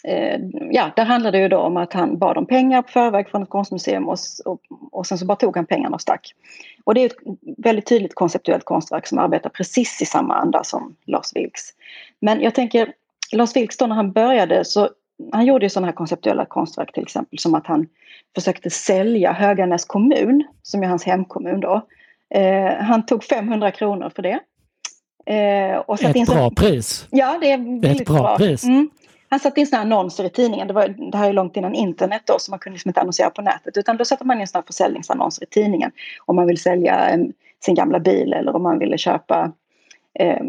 eh, 0.04 0.40
ja, 0.70 0.90
där 0.96 1.04
handlade 1.04 1.38
det 1.38 1.42
ju 1.42 1.48
då 1.48 1.58
om 1.58 1.76
att 1.76 1.92
han 1.92 2.18
bad 2.18 2.36
om 2.36 2.46
pengar 2.46 2.82
på 2.82 2.88
förväg 2.88 3.28
från 3.28 3.42
ett 3.42 3.48
konstmuseum 3.48 4.08
och, 4.08 4.18
och, 4.44 4.60
och 4.92 5.06
sen 5.06 5.18
så 5.18 5.26
bara 5.26 5.36
tog 5.36 5.56
han 5.56 5.66
pengarna 5.66 5.94
och 5.94 6.00
stack. 6.00 6.34
Och 6.84 6.94
det 6.94 7.00
är 7.00 7.06
ett 7.06 7.16
väldigt 7.56 7.86
tydligt 7.86 8.14
konceptuellt 8.14 8.64
konstverk 8.64 9.06
som 9.06 9.18
arbetar 9.18 9.50
precis 9.50 10.02
i 10.02 10.06
samma 10.06 10.34
anda 10.34 10.64
som 10.64 10.96
Lars 11.04 11.30
Vilks. 11.34 11.62
Men 12.20 12.40
jag 12.40 12.54
tänker, 12.54 12.92
Lars 13.32 13.56
Vilks 13.56 13.76
då 13.76 13.86
när 13.86 13.94
han 13.94 14.12
började 14.12 14.64
så 14.64 14.88
han 15.32 15.46
gjorde 15.46 15.66
ju 15.66 15.70
sådana 15.70 15.86
här 15.86 15.94
konceptuella 15.94 16.44
konstverk 16.44 16.92
till 16.92 17.02
exempel 17.02 17.38
som 17.38 17.54
att 17.54 17.66
han 17.66 17.86
försökte 18.34 18.70
sälja 18.70 19.32
Höganäs 19.32 19.84
kommun, 19.84 20.44
som 20.62 20.82
är 20.82 20.86
hans 20.86 21.04
hemkommun 21.04 21.60
då. 21.60 21.86
Eh, 22.34 22.74
han 22.74 23.06
tog 23.06 23.24
500 23.24 23.70
kronor 23.70 24.12
för 24.14 24.22
det. 24.22 24.38
Eh, 25.26 25.76
och 25.76 26.02
ett 26.02 26.16
in 26.16 26.24
bra 26.24 26.50
pris! 26.50 27.06
Ja, 27.10 27.38
det 27.40 27.52
är 27.52 27.80
det 27.80 27.88
är 27.88 28.00
ett 28.00 28.06
bra, 28.06 28.22
bra. 28.22 28.36
pris. 28.36 28.64
Mm. 28.64 28.90
Han 29.28 29.40
satte 29.40 29.60
in 29.60 29.66
sådana 29.66 29.82
annonser 29.82 30.24
i 30.24 30.30
tidningen. 30.30 30.68
Det, 30.68 30.74
var, 30.74 30.88
det 31.10 31.18
här 31.18 31.28
är 31.28 31.32
långt 31.32 31.56
innan 31.56 31.74
internet 31.74 32.22
då, 32.24 32.34
så 32.38 32.50
man 32.50 32.58
kunde 32.58 32.74
liksom 32.74 32.88
inte 32.88 33.00
annonsera 33.00 33.30
på 33.30 33.42
nätet. 33.42 33.76
Utan 33.76 33.96
då 33.96 34.04
satte 34.04 34.24
man 34.24 34.40
in 34.40 34.46
sådana 34.46 34.66
försäljningsannonser 34.66 35.42
i 35.42 35.46
tidningen. 35.46 35.90
Om 36.24 36.36
man 36.36 36.46
vill 36.46 36.58
sälja 36.58 37.08
en, 37.08 37.32
sin 37.64 37.74
gamla 37.74 38.00
bil 38.00 38.32
eller 38.32 38.56
om 38.56 38.62
man 38.62 38.78
ville 38.78 38.98
köpa 38.98 39.52
eh, 40.18 40.40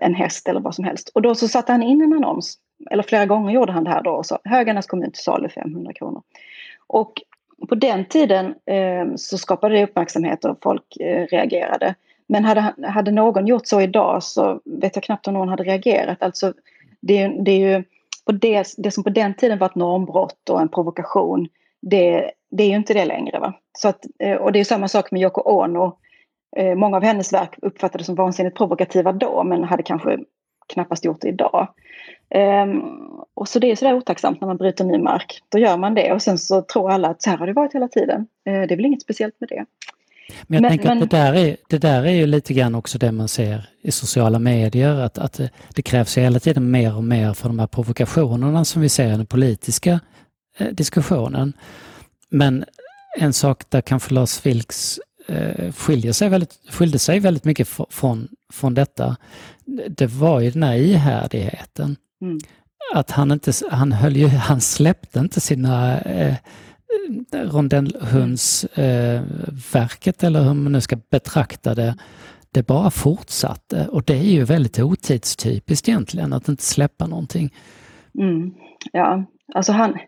en 0.00 0.14
häst 0.14 0.48
eller 0.48 0.60
vad 0.60 0.74
som 0.74 0.84
helst. 0.84 1.08
Och 1.14 1.22
då 1.22 1.34
så 1.34 1.48
satte 1.48 1.72
han 1.72 1.82
in 1.82 2.02
en 2.02 2.12
annons 2.12 2.58
eller 2.90 3.02
flera 3.02 3.26
gånger 3.26 3.52
gjorde 3.52 3.72
han 3.72 3.84
det 3.84 3.90
här 3.90 4.02
då 4.02 4.10
och 4.10 4.26
sa 4.26 4.38
Höganäs 4.44 4.86
kommun 4.86 5.12
till 5.12 5.22
salu 5.22 5.48
500 5.48 5.92
kronor. 5.92 6.22
Och 6.86 7.12
på 7.68 7.74
den 7.74 8.04
tiden 8.04 8.54
eh, 8.66 9.14
så 9.16 9.38
skapade 9.38 9.74
det 9.74 9.84
uppmärksamhet 9.84 10.44
och 10.44 10.58
folk 10.62 10.96
eh, 10.96 11.26
reagerade. 11.26 11.94
Men 12.26 12.44
hade, 12.44 12.74
hade 12.88 13.10
någon 13.10 13.46
gjort 13.46 13.66
så 13.66 13.80
idag 13.80 14.22
så 14.22 14.60
vet 14.64 14.96
jag 14.96 15.02
knappt 15.02 15.28
om 15.28 15.34
någon 15.34 15.48
hade 15.48 15.64
reagerat. 15.64 16.22
Alltså, 16.22 16.52
det, 17.00 17.28
det 17.28 17.50
är 17.50 17.76
ju 17.76 17.84
på 18.26 18.32
det, 18.32 18.74
det 18.76 18.90
som 18.90 19.04
på 19.04 19.10
den 19.10 19.34
tiden 19.34 19.58
var 19.58 19.66
ett 19.66 19.74
normbrott 19.74 20.50
och 20.50 20.60
en 20.60 20.68
provokation. 20.68 21.48
Det, 21.82 22.30
det 22.50 22.62
är 22.62 22.68
ju 22.68 22.76
inte 22.76 22.94
det 22.94 23.04
längre. 23.04 23.38
Va? 23.38 23.54
Så 23.78 23.88
att, 23.88 24.04
eh, 24.18 24.36
och 24.36 24.52
det 24.52 24.60
är 24.60 24.64
samma 24.64 24.88
sak 24.88 25.10
med 25.10 25.22
Yoko 25.22 25.40
Ono. 25.40 25.98
Eh, 26.56 26.74
många 26.74 26.96
av 26.96 27.02
hennes 27.02 27.32
verk 27.32 27.54
uppfattades 27.62 28.06
som 28.06 28.14
vansinnigt 28.14 28.56
provokativa 28.56 29.12
då 29.12 29.44
men 29.44 29.64
hade 29.64 29.82
kanske 29.82 30.18
knappast 30.72 31.04
gjort 31.04 31.20
det 31.20 31.28
idag. 31.28 31.68
Um, 32.34 32.82
och 33.34 33.48
så 33.48 33.58
det 33.58 33.70
är 33.70 33.76
sådär 33.76 33.94
otacksamt 33.94 34.40
när 34.40 34.48
man 34.48 34.56
bryter 34.56 34.84
ny 34.84 34.98
mark. 34.98 35.42
Då 35.48 35.58
gör 35.58 35.76
man 35.76 35.94
det 35.94 36.12
och 36.12 36.22
sen 36.22 36.38
så 36.38 36.62
tror 36.62 36.90
alla 36.90 37.08
att 37.08 37.22
så 37.22 37.30
här 37.30 37.36
har 37.36 37.46
det 37.46 37.52
varit 37.52 37.74
hela 37.74 37.88
tiden. 37.88 38.20
Uh, 38.20 38.26
det 38.52 38.74
är 38.74 38.76
väl 38.76 38.86
inget 38.86 39.02
speciellt 39.02 39.34
med 39.40 39.48
det. 39.48 39.64
Men 40.46 40.56
jag 40.56 40.62
men, 40.62 40.70
tänker 40.70 40.88
men... 40.88 41.02
att 41.02 41.10
det 41.10 41.16
där, 41.16 41.34
är, 41.34 41.56
det 41.68 41.78
där 41.78 42.02
är 42.02 42.12
ju 42.12 42.26
lite 42.26 42.54
grann 42.54 42.74
också 42.74 42.98
det 42.98 43.12
man 43.12 43.28
ser 43.28 43.68
i 43.82 43.90
sociala 43.90 44.38
medier, 44.38 45.00
att, 45.00 45.18
att 45.18 45.40
det, 45.74 45.82
krävs 45.82 46.18
hela 46.18 46.40
tiden 46.40 46.70
mer 46.70 46.96
och 46.96 47.04
mer 47.04 47.32
för 47.32 47.48
de 47.48 47.58
här 47.58 47.66
provokationerna 47.66 48.64
som 48.64 48.82
vi 48.82 48.88
ser 48.88 49.06
i 49.06 49.16
den 49.16 49.26
politiska 49.26 50.00
eh, 50.58 50.66
diskussionen. 50.66 51.52
Men 52.28 52.64
en 53.18 53.32
sak 53.32 53.62
där 53.68 53.80
kanske 53.80 54.14
Lars 54.14 54.46
Vilks 54.46 55.00
skiljer 55.74 56.12
sig 56.12 56.28
väldigt, 56.28 56.58
skilde 56.70 56.98
sig 56.98 57.20
väldigt 57.20 57.44
mycket 57.44 57.68
från, 57.90 58.28
från 58.52 58.74
detta, 58.74 59.16
det 59.88 60.06
var 60.06 60.40
ju 60.40 60.50
den 60.50 60.62
här 60.62 60.74
ihärdigheten. 60.74 61.96
Mm. 62.22 62.38
Att 62.94 63.10
han 63.10 63.30
inte, 63.30 63.52
han 63.70 63.92
höll 63.92 64.16
ju, 64.16 64.26
han 64.26 64.60
släppte 64.60 65.18
inte 65.18 65.40
sina 65.40 66.00
eh, 66.00 66.34
rondellhundsverket 67.32 70.22
eh, 70.22 70.26
eller 70.26 70.42
hur 70.42 70.54
man 70.54 70.72
nu 70.72 70.80
ska 70.80 70.96
betrakta 71.10 71.74
det. 71.74 71.96
Det 72.52 72.66
bara 72.66 72.90
fortsatte 72.90 73.88
och 73.88 74.02
det 74.02 74.14
är 74.14 74.32
ju 74.32 74.44
väldigt 74.44 74.78
otidstypiskt 74.78 75.88
egentligen 75.88 76.32
att 76.32 76.48
inte 76.48 76.62
släppa 76.62 77.06
någonting. 77.06 77.54
Mm. 78.18 78.54
Ja, 78.92 79.24
alltså 79.54 79.72
han... 79.72 79.98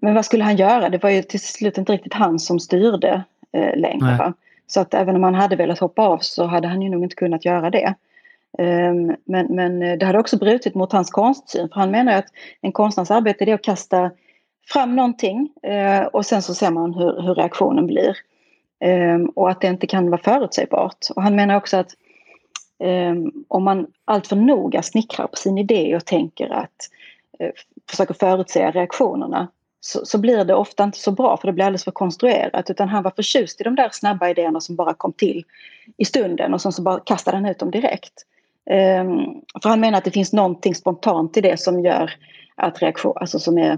Men 0.00 0.14
vad 0.14 0.24
skulle 0.24 0.44
han 0.44 0.56
göra? 0.56 0.88
Det 0.88 1.02
var 1.02 1.10
ju 1.10 1.22
till 1.22 1.40
slut 1.40 1.78
inte 1.78 1.92
riktigt 1.92 2.14
han 2.14 2.38
som 2.38 2.60
styrde 2.60 3.24
eh, 3.52 3.76
längre. 3.76 4.32
Så 4.66 4.80
att 4.80 4.94
även 4.94 5.16
om 5.16 5.22
han 5.22 5.34
hade 5.34 5.56
velat 5.56 5.78
hoppa 5.78 6.02
av 6.02 6.18
så 6.18 6.46
hade 6.46 6.68
han 6.68 6.82
ju 6.82 6.88
nog 6.88 7.02
inte 7.02 7.16
kunnat 7.16 7.44
göra 7.44 7.70
det. 7.70 7.94
Um, 8.58 9.16
men, 9.24 9.46
men 9.46 9.98
det 9.98 10.06
hade 10.06 10.18
också 10.18 10.38
brutit 10.38 10.74
mot 10.74 10.92
hans 10.92 11.10
konstsyn 11.10 11.68
för 11.68 11.80
han 11.80 11.90
menar 11.90 12.12
att 12.12 12.26
en 12.60 12.72
konstnärs 12.72 13.10
arbete 13.10 13.44
är 13.44 13.54
att 13.54 13.62
kasta 13.62 14.10
fram 14.68 14.96
någonting 14.96 15.50
uh, 15.66 16.06
och 16.06 16.26
sen 16.26 16.42
så 16.42 16.54
ser 16.54 16.70
man 16.70 16.94
hur, 16.94 17.22
hur 17.22 17.34
reaktionen 17.34 17.86
blir. 17.86 18.16
Um, 18.84 19.26
och 19.28 19.50
att 19.50 19.60
det 19.60 19.66
inte 19.66 19.86
kan 19.86 20.10
vara 20.10 20.22
förutsägbart. 20.22 21.06
Och 21.16 21.22
han 21.22 21.36
menar 21.36 21.56
också 21.56 21.76
att 21.76 21.90
um, 22.78 23.44
om 23.48 23.64
man 23.64 23.86
alltför 24.04 24.36
noga 24.36 24.82
snickrar 24.82 25.26
på 25.26 25.36
sin 25.36 25.58
idé 25.58 25.96
och 25.96 26.04
tänker 26.04 26.48
att 26.50 26.88
uh, 27.42 27.50
försöker 27.90 28.14
förutsäga 28.14 28.70
reaktionerna 28.70 29.48
så, 29.80 30.06
så, 30.06 30.18
blir 30.18 30.44
det 30.44 30.54
ofta 30.54 30.84
inte 30.84 30.98
så 30.98 31.10
bra 31.10 31.36
för 31.36 31.46
det 31.46 31.52
blir 31.52 31.64
alldeles 31.64 31.84
för 31.84 31.90
konstruerat 31.90 32.70
utan 32.70 32.88
han 32.88 33.02
var 33.02 33.10
förtjust 33.10 33.60
i 33.60 33.64
de 33.64 33.74
där 33.74 33.88
snabba 33.92 34.28
idéerna 34.28 34.60
som 34.60 34.76
bara 34.76 34.94
kom 34.94 35.12
till 35.12 35.44
i 35.96 36.04
stunden 36.04 36.54
och 36.54 36.62
sen 36.62 36.72
så 36.72 36.82
bara 36.82 37.00
kastade 37.00 37.36
han 37.36 37.46
ut 37.46 37.58
dem 37.58 37.70
direkt. 37.70 38.12
Um, 38.70 39.42
för 39.62 39.68
han 39.68 39.80
menar 39.80 39.98
att 39.98 40.04
det 40.04 40.10
finns 40.10 40.32
någonting 40.32 40.74
spontant 40.74 41.36
i 41.36 41.40
det 41.40 41.60
som 41.60 41.80
gör 41.80 42.12
att 42.54 42.82
reaktion, 42.82 43.12
alltså 43.16 43.38
som 43.38 43.58
är 43.58 43.72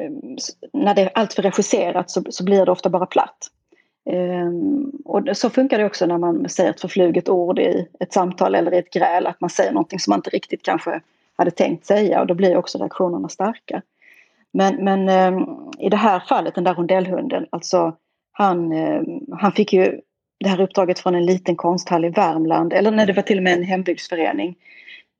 um, 0.00 0.36
när 0.72 0.94
det 0.94 1.02
är 1.02 1.10
alltför 1.14 1.42
regisserat 1.42 2.10
så, 2.10 2.22
så 2.28 2.44
blir 2.44 2.66
det 2.66 2.72
ofta 2.72 2.88
bara 2.88 3.06
platt. 3.06 3.50
Um, 4.10 4.92
och 5.04 5.36
så 5.36 5.50
funkar 5.50 5.78
det 5.78 5.84
också 5.84 6.06
när 6.06 6.18
man 6.18 6.48
säger 6.48 6.70
ett 6.70 6.80
förfluget 6.80 7.28
ord 7.28 7.58
i 7.58 7.88
ett 8.00 8.12
samtal 8.12 8.54
eller 8.54 8.74
i 8.74 8.78
ett 8.78 8.92
gräl, 8.92 9.26
att 9.26 9.40
man 9.40 9.50
säger 9.50 9.72
någonting 9.72 9.98
som 9.98 10.10
man 10.10 10.18
inte 10.18 10.30
riktigt 10.30 10.62
kanske 10.62 11.00
hade 11.36 11.50
tänkt 11.50 11.86
säga 11.86 12.20
och 12.20 12.26
då 12.26 12.34
blir 12.34 12.56
också 12.56 12.78
reaktionerna 12.78 13.28
starka. 13.28 13.82
Men, 14.54 14.84
men 14.84 15.08
ehm, 15.08 15.46
i 15.78 15.88
det 15.88 15.96
här 15.96 16.20
fallet, 16.20 16.54
den 16.54 16.64
där 16.64 16.74
rondellhunden, 16.74 17.46
alltså 17.50 17.96
han, 18.32 18.72
ehm, 18.72 19.20
han 19.32 19.52
fick 19.52 19.72
ju 19.72 20.00
det 20.40 20.48
här 20.48 20.60
uppdraget 20.60 20.98
från 20.98 21.14
en 21.14 21.26
liten 21.26 21.56
konsthall 21.56 22.04
i 22.04 22.08
Värmland, 22.08 22.72
eller 22.72 22.90
när 22.90 23.06
det 23.06 23.12
var 23.12 23.22
till 23.22 23.38
och 23.38 23.42
med 23.44 23.52
en 23.52 23.64
hembygdsförening 23.64 24.56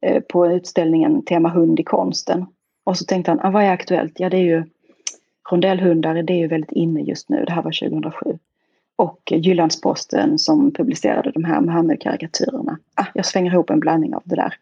eh, 0.07 0.21
på 0.21 0.47
utställningen 0.47 1.25
Tema 1.25 1.49
hund 1.49 1.81
i 1.81 1.83
konsten. 1.83 2.47
Och 2.85 2.99
så 2.99 3.05
tänkte 3.05 3.31
han, 3.31 3.41
ah, 3.43 3.51
vad 3.51 3.65
är 3.65 3.71
aktuellt? 3.71 4.21
Ja, 4.21 4.31
det 4.31 4.37
är 4.37 4.43
ju 4.43 4.65
rondellhundar, 5.51 6.23
det 6.23 6.33
är 6.33 6.39
ju 6.39 6.47
väldigt 6.47 6.73
inne 6.73 7.01
just 7.01 7.29
nu. 7.29 7.45
Det 7.45 7.53
här 7.53 7.63
var 7.63 7.89
2007. 7.89 8.39
Och 8.97 9.33
Jyllandsposten 9.33 10.39
som 10.39 10.73
publicerade 10.73 11.31
de 11.31 11.45
här 11.45 11.61
Muhammed-karikatyrerna. 11.61 12.79
Ah, 12.95 13.07
jag 13.15 13.27
svänger 13.27 13.53
ihop 13.53 13.71
en 13.71 13.81
blandning 13.81 14.15
av 14.15 14.23
det 14.25 14.37
där. 14.37 14.55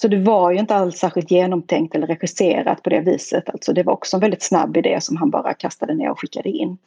Så 0.00 0.08
det 0.08 0.18
var 0.18 0.50
ju 0.50 0.58
inte 0.58 0.74
alls 0.74 0.98
särskilt 0.98 1.30
genomtänkt 1.30 1.94
eller 1.94 2.06
regisserat 2.06 2.82
på 2.82 2.90
det 2.90 3.00
viset. 3.00 3.48
Alltså 3.48 3.72
det 3.72 3.82
var 3.82 3.92
också 3.92 4.16
en 4.16 4.20
väldigt 4.20 4.42
snabb 4.42 4.76
idé 4.76 4.98
som 5.00 5.16
han 5.16 5.30
bara 5.30 5.54
kastade 5.54 5.94
ner 5.94 6.10
och 6.10 6.20
skickade 6.20 6.48
in. 6.48 6.78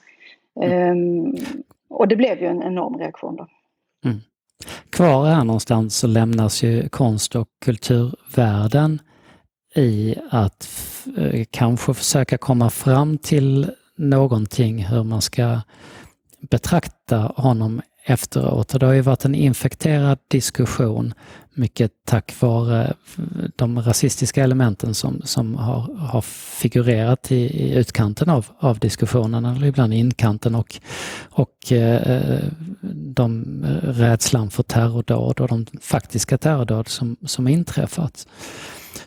Mm. 0.62 0.91
Um, 0.91 1.36
och 1.89 2.08
det 2.08 2.15
blev 2.15 2.41
ju 2.41 2.48
en 2.48 2.63
enorm 2.63 2.98
reaktion 2.98 3.36
då. 3.36 3.48
Mm. 4.06 4.19
Kvar 4.89 5.26
här 5.26 5.43
någonstans 5.43 5.98
så 5.98 6.08
lämnas 6.08 6.63
ju 6.63 6.89
konst 6.89 7.36
och 7.36 7.48
kulturvärlden 7.65 9.02
i 9.76 10.15
att 10.30 10.69
eh, 11.17 11.45
kanske 11.52 11.93
försöka 11.93 12.38
komma 12.38 12.69
fram 12.69 13.17
till 13.17 13.72
någonting 13.95 14.86
hur 14.86 15.04
man 15.04 15.22
ska 15.22 15.62
betrakta 16.39 17.17
honom 17.36 17.82
efteråt. 18.10 18.74
Och 18.74 18.80
det 18.80 18.86
har 18.86 18.93
ju 18.93 19.02
varit 19.02 19.26
en 19.26 19.36
infekterad 19.36 20.17
diskussion, 20.28 21.13
mycket 21.54 21.91
tack 22.06 22.36
vare 22.39 22.93
de 23.56 23.82
rasistiska 23.82 24.43
elementen 24.43 24.93
som, 24.95 25.22
som 25.24 25.56
har, 25.56 25.95
har 25.95 26.22
figurerat 26.22 27.32
i, 27.32 27.36
i 27.36 27.76
utkanten 27.76 28.30
av, 28.30 28.45
av 28.60 28.80
diskussionen, 28.80 29.45
eller 29.45 29.67
ibland 29.67 29.93
inkanten 29.93 30.56
och, 30.56 30.80
och 31.30 31.72
eh, 31.72 32.39
de 33.15 33.63
eh, 33.63 33.69
rädslan 33.89 34.50
för 34.50 34.63
terrordåd 34.63 35.39
och 35.39 35.48
de 35.48 35.65
faktiska 35.82 36.38
terrordåd 36.38 36.88
som, 36.88 37.17
som 37.26 37.48
inträffat. 37.48 38.28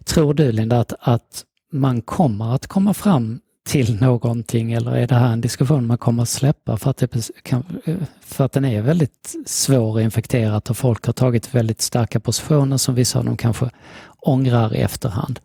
Tror 0.04 0.34
du 0.34 0.52
Linda 0.52 0.80
att, 0.80 0.92
att 1.00 1.44
man 1.72 2.02
kommer 2.02 2.54
att 2.54 2.66
komma 2.66 2.94
fram 2.94 3.40
till 3.64 4.00
någonting 4.00 4.72
eller 4.72 4.96
är 4.96 5.06
det 5.06 5.14
här 5.14 5.32
en 5.32 5.40
diskussion 5.40 5.86
man 5.86 5.98
kommer 5.98 6.22
att 6.22 6.28
släppa 6.28 6.76
för 6.76 6.90
att, 6.90 6.96
det 6.96 7.30
kan, 7.42 7.64
eh, 7.84 7.96
för 8.20 8.44
att 8.44 8.52
den 8.52 8.64
är 8.64 8.82
väldigt 8.82 9.34
svår 9.46 10.00
och 10.00 10.70
och 10.70 10.76
folk 10.76 11.06
har 11.06 11.12
tagit 11.12 11.54
väldigt 11.54 11.80
starka 11.80 12.20
positioner 12.20 12.76
som 12.76 12.94
vissa 12.94 13.18
av 13.18 13.24
dem 13.24 13.36
kanske 13.36 13.70
ångrar 14.18 14.76
i 14.76 14.80
efterhand? 14.80 15.40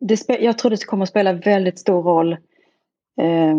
Det, 0.00 0.28
jag 0.40 0.58
tror 0.58 0.70
det 0.70 0.84
kommer 0.84 1.02
att 1.02 1.08
spela 1.08 1.32
väldigt 1.32 1.78
stor 1.78 2.02
roll 2.02 2.32
eh, 3.20 3.56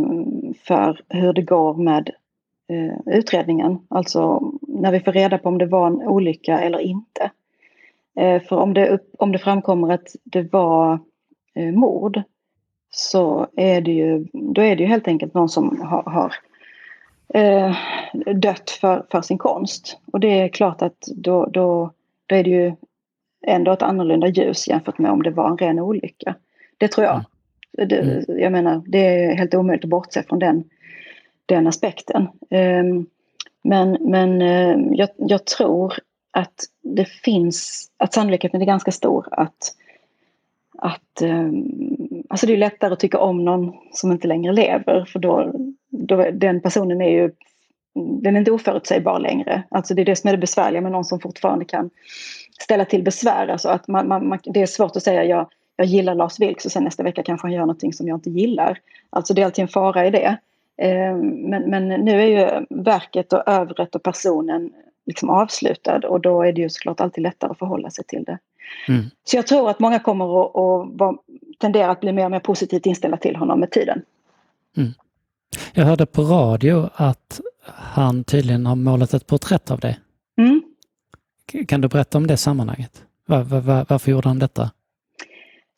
för 0.63 1.01
hur 1.09 1.33
det 1.33 1.41
går 1.41 1.73
med 1.73 2.09
eh, 2.71 3.17
utredningen. 3.17 3.79
Alltså 3.89 4.51
när 4.67 4.91
vi 4.91 4.99
får 4.99 5.11
reda 5.11 5.37
på 5.37 5.49
om 5.49 5.57
det 5.57 5.65
var 5.65 5.87
en 5.87 6.01
olycka 6.01 6.59
eller 6.59 6.79
inte. 6.79 7.31
Eh, 8.17 8.41
för 8.41 8.55
om 8.55 8.73
det, 8.73 8.99
om 9.17 9.31
det 9.31 9.39
framkommer 9.39 9.93
att 9.93 10.15
det 10.23 10.53
var 10.53 10.99
eh, 11.55 11.71
mord 11.71 12.21
så 12.89 13.47
är 13.55 13.81
det 13.81 13.91
ju, 13.91 14.27
då 14.33 14.61
är 14.61 14.75
det 14.75 14.83
ju 14.83 14.89
helt 14.89 15.07
enkelt 15.07 15.33
någon 15.33 15.49
som 15.49 15.81
har, 15.81 16.03
har 16.03 16.33
eh, 17.33 17.75
dött 18.35 18.69
för, 18.69 19.05
för 19.11 19.21
sin 19.21 19.37
konst. 19.37 19.97
Och 20.13 20.19
det 20.19 20.39
är 20.39 20.49
klart 20.49 20.81
att 20.81 21.07
då, 21.15 21.45
då, 21.45 21.91
då 22.25 22.35
är 22.35 22.43
det 22.43 22.49
ju 22.49 22.73
ändå 23.47 23.71
ett 23.71 23.81
annorlunda 23.81 24.27
ljus 24.27 24.67
jämfört 24.67 24.97
med 24.97 25.11
om 25.11 25.23
det 25.23 25.31
var 25.31 25.49
en 25.49 25.57
ren 25.57 25.79
olycka. 25.79 26.35
Det 26.77 26.87
tror 26.87 27.05
jag. 27.05 27.15
Mm. 27.77 27.89
Det, 27.89 28.25
jag 28.41 28.51
menar, 28.51 28.83
det 28.85 29.05
är 29.05 29.35
helt 29.35 29.55
omöjligt 29.55 29.85
att 29.85 29.89
bortse 29.89 30.23
från 30.23 30.39
den, 30.39 30.63
den 31.45 31.67
aspekten. 31.67 32.27
Um, 32.49 33.05
men 33.63 33.97
men 33.99 34.41
uh, 34.41 34.95
jag, 34.97 35.09
jag, 35.17 35.45
tror 35.45 35.93
att 36.37 36.63
det 36.81 37.05
finns, 37.05 37.89
att 37.97 38.13
sannolikheten 38.13 38.61
är 38.61 38.65
ganska 38.65 38.91
stor 38.91 39.27
att, 39.31 39.75
att 40.77 41.21
um, 41.21 42.23
alltså 42.29 42.47
det 42.47 42.53
är 42.53 42.57
lättare 42.57 42.93
att 42.93 42.99
tycka 42.99 43.19
om 43.19 43.45
någon 43.45 43.73
som 43.91 44.11
inte 44.11 44.27
längre 44.27 44.53
lever 44.53 45.05
för 45.05 45.19
då, 45.19 45.51
då 45.89 46.31
den 46.33 46.61
personen 46.61 47.01
är 47.01 47.09
ju 47.09 47.31
den 47.95 48.35
är 48.35 48.39
inte 48.39 48.51
oförutsägbar 48.51 49.19
längre. 49.19 49.63
Alltså 49.69 49.93
det 49.93 50.01
är 50.01 50.05
det 50.05 50.15
som 50.15 50.27
är 50.27 50.31
det 50.31 50.37
besvärliga 50.37 50.81
med 50.81 50.91
någon 50.91 51.05
som 51.05 51.19
fortfarande 51.19 51.65
kan 51.65 51.89
ställa 52.61 52.85
till 52.85 53.03
besvär. 53.03 53.47
Alltså 53.47 53.69
att 53.69 53.87
man, 53.87 54.07
man, 54.07 54.27
man 54.27 54.39
det 54.43 54.61
är 54.61 54.65
svårt 54.65 54.95
att 54.95 55.03
säga 55.03 55.23
jag, 55.23 55.49
jag 55.75 55.87
gillar 55.87 56.15
Lars 56.15 56.39
Vilks 56.39 56.65
och 56.65 56.71
sen 56.71 56.83
nästa 56.83 57.03
vecka 57.03 57.23
kanske 57.23 57.47
han 57.47 57.53
gör 57.53 57.61
någonting 57.61 57.93
som 57.93 58.07
jag 58.07 58.17
inte 58.17 58.29
gillar. 58.29 58.79
Alltså 59.09 59.33
det 59.33 59.41
är 59.41 59.45
alltid 59.45 59.61
en 59.61 59.67
fara 59.67 60.07
i 60.07 60.11
det. 60.11 60.37
Ehm, 60.77 61.19
men, 61.19 61.69
men 61.69 61.87
nu 61.87 62.21
är 62.21 62.27
ju 62.27 62.65
verket 62.69 63.33
och 63.33 63.47
övret 63.47 63.95
och 63.95 64.03
personen 64.03 64.71
liksom 65.07 65.29
avslutad 65.29 65.99
och 66.07 66.21
då 66.21 66.43
är 66.43 66.51
det 66.51 66.61
ju 66.61 66.69
såklart 66.69 67.01
alltid 67.01 67.23
lättare 67.23 67.51
att 67.51 67.59
förhålla 67.59 67.89
sig 67.89 68.03
till 68.05 68.23
det. 68.23 68.39
Mm. 68.87 69.05
Så 69.23 69.35
jag 69.35 69.47
tror 69.47 69.69
att 69.69 69.79
många 69.79 69.99
kommer 69.99 70.41
att, 70.41 70.55
att 71.01 71.15
tendera 71.57 71.91
att 71.91 71.99
bli 71.99 72.11
mer 72.11 72.25
och 72.25 72.31
mer 72.31 72.39
positivt 72.39 72.85
inställda 72.85 73.17
till 73.17 73.35
honom 73.35 73.59
med 73.59 73.71
tiden. 73.71 74.01
Mm. 74.77 74.91
Jag 75.73 75.85
hörde 75.85 76.05
på 76.05 76.21
radio 76.21 76.89
att 76.95 77.41
han 77.73 78.23
tydligen 78.23 78.65
har 78.65 78.75
målat 78.75 79.13
ett 79.13 79.27
porträtt 79.27 79.71
av 79.71 79.79
dig. 79.79 79.99
Mm. 80.37 80.61
Kan 81.67 81.81
du 81.81 81.87
berätta 81.87 82.17
om 82.17 82.27
det 82.27 82.37
sammanhanget? 82.37 83.03
Var, 83.25 83.43
var, 83.43 83.85
varför 83.89 84.11
gjorde 84.11 84.27
han 84.27 84.39
detta? 84.39 84.71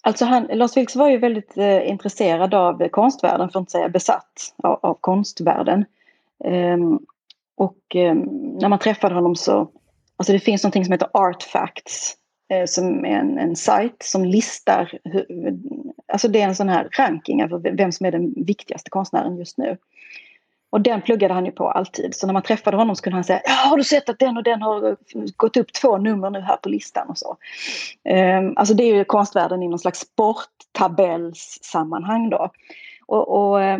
Alltså 0.02 0.26
han, 0.26 0.48
Lars 0.54 0.78
Vilks 0.78 0.96
var 0.96 1.10
ju 1.10 1.18
väldigt 1.18 1.58
eh, 1.58 1.90
intresserad 1.90 2.54
av 2.54 2.88
konstvärlden, 2.88 3.50
för 3.50 3.60
att 3.60 3.62
inte 3.62 3.72
säga 3.72 3.90
besatt 3.90 4.54
av, 4.64 4.80
av 4.82 4.98
konstvärlden. 5.02 5.86
Um, 6.46 7.00
och 7.60 7.96
eh, 7.96 8.16
när 8.62 8.70
man 8.70 8.80
träffade 8.80 9.16
honom 9.16 9.36
så, 9.36 9.72
alltså 10.18 10.34
det 10.34 10.40
finns 10.40 10.64
någonting 10.64 10.86
som 10.86 10.92
heter 10.92 11.10
Artfacts 11.14 12.16
eh, 12.54 12.66
som 12.66 13.06
är 13.06 13.20
en, 13.20 13.38
en 13.38 13.56
sajt 13.56 14.04
som 14.04 14.26
listar, 14.26 15.00
hur, 15.04 15.26
alltså 16.14 16.28
det 16.28 16.42
är 16.42 16.48
en 16.48 16.56
sån 16.56 16.70
här 16.70 16.90
ranking 16.98 17.42
över 17.42 17.78
vem 17.78 17.92
som 17.92 18.06
är 18.06 18.12
den 18.12 18.34
viktigaste 18.34 18.90
konstnären 18.90 19.38
just 19.38 19.58
nu. 19.58 19.78
Och 20.70 20.82
den 20.82 21.02
pluggade 21.02 21.34
han 21.34 21.46
ju 21.46 21.52
på 21.52 21.72
alltid. 21.72 22.16
Så 22.16 22.26
när 22.26 22.34
man 22.34 22.44
träffade 22.44 22.78
honom 22.78 22.96
så 22.96 23.04
kunde 23.04 23.18
han 23.18 23.24
säga 23.24 23.42
ja, 23.46 23.54
har 23.54 23.78
du 23.78 23.84
sett 23.84 24.10
att 24.10 24.20
den 24.20 24.38
och 24.38 24.44
den 24.44 24.62
har 24.62 24.98
gått 25.36 25.58
upp 25.58 25.74
två 25.74 25.98
nummer 25.98 26.30
nu 26.30 26.40
här 26.40 26.58
på 26.58 26.70
listan 26.70 27.10
och 27.10 27.18
så. 27.18 27.38
Um, 28.10 28.54
alltså 28.56 28.74
det 28.74 28.84
är 28.84 28.96
ju 28.96 29.04
konstvärlden 29.04 29.64
i 29.64 29.68
någon 29.68 29.80
slags 29.80 30.00
sporttabellssammanhang 30.00 32.30
då. 32.30 32.52
Och, 33.08 33.38
och 33.38 33.62
eh, 33.62 33.80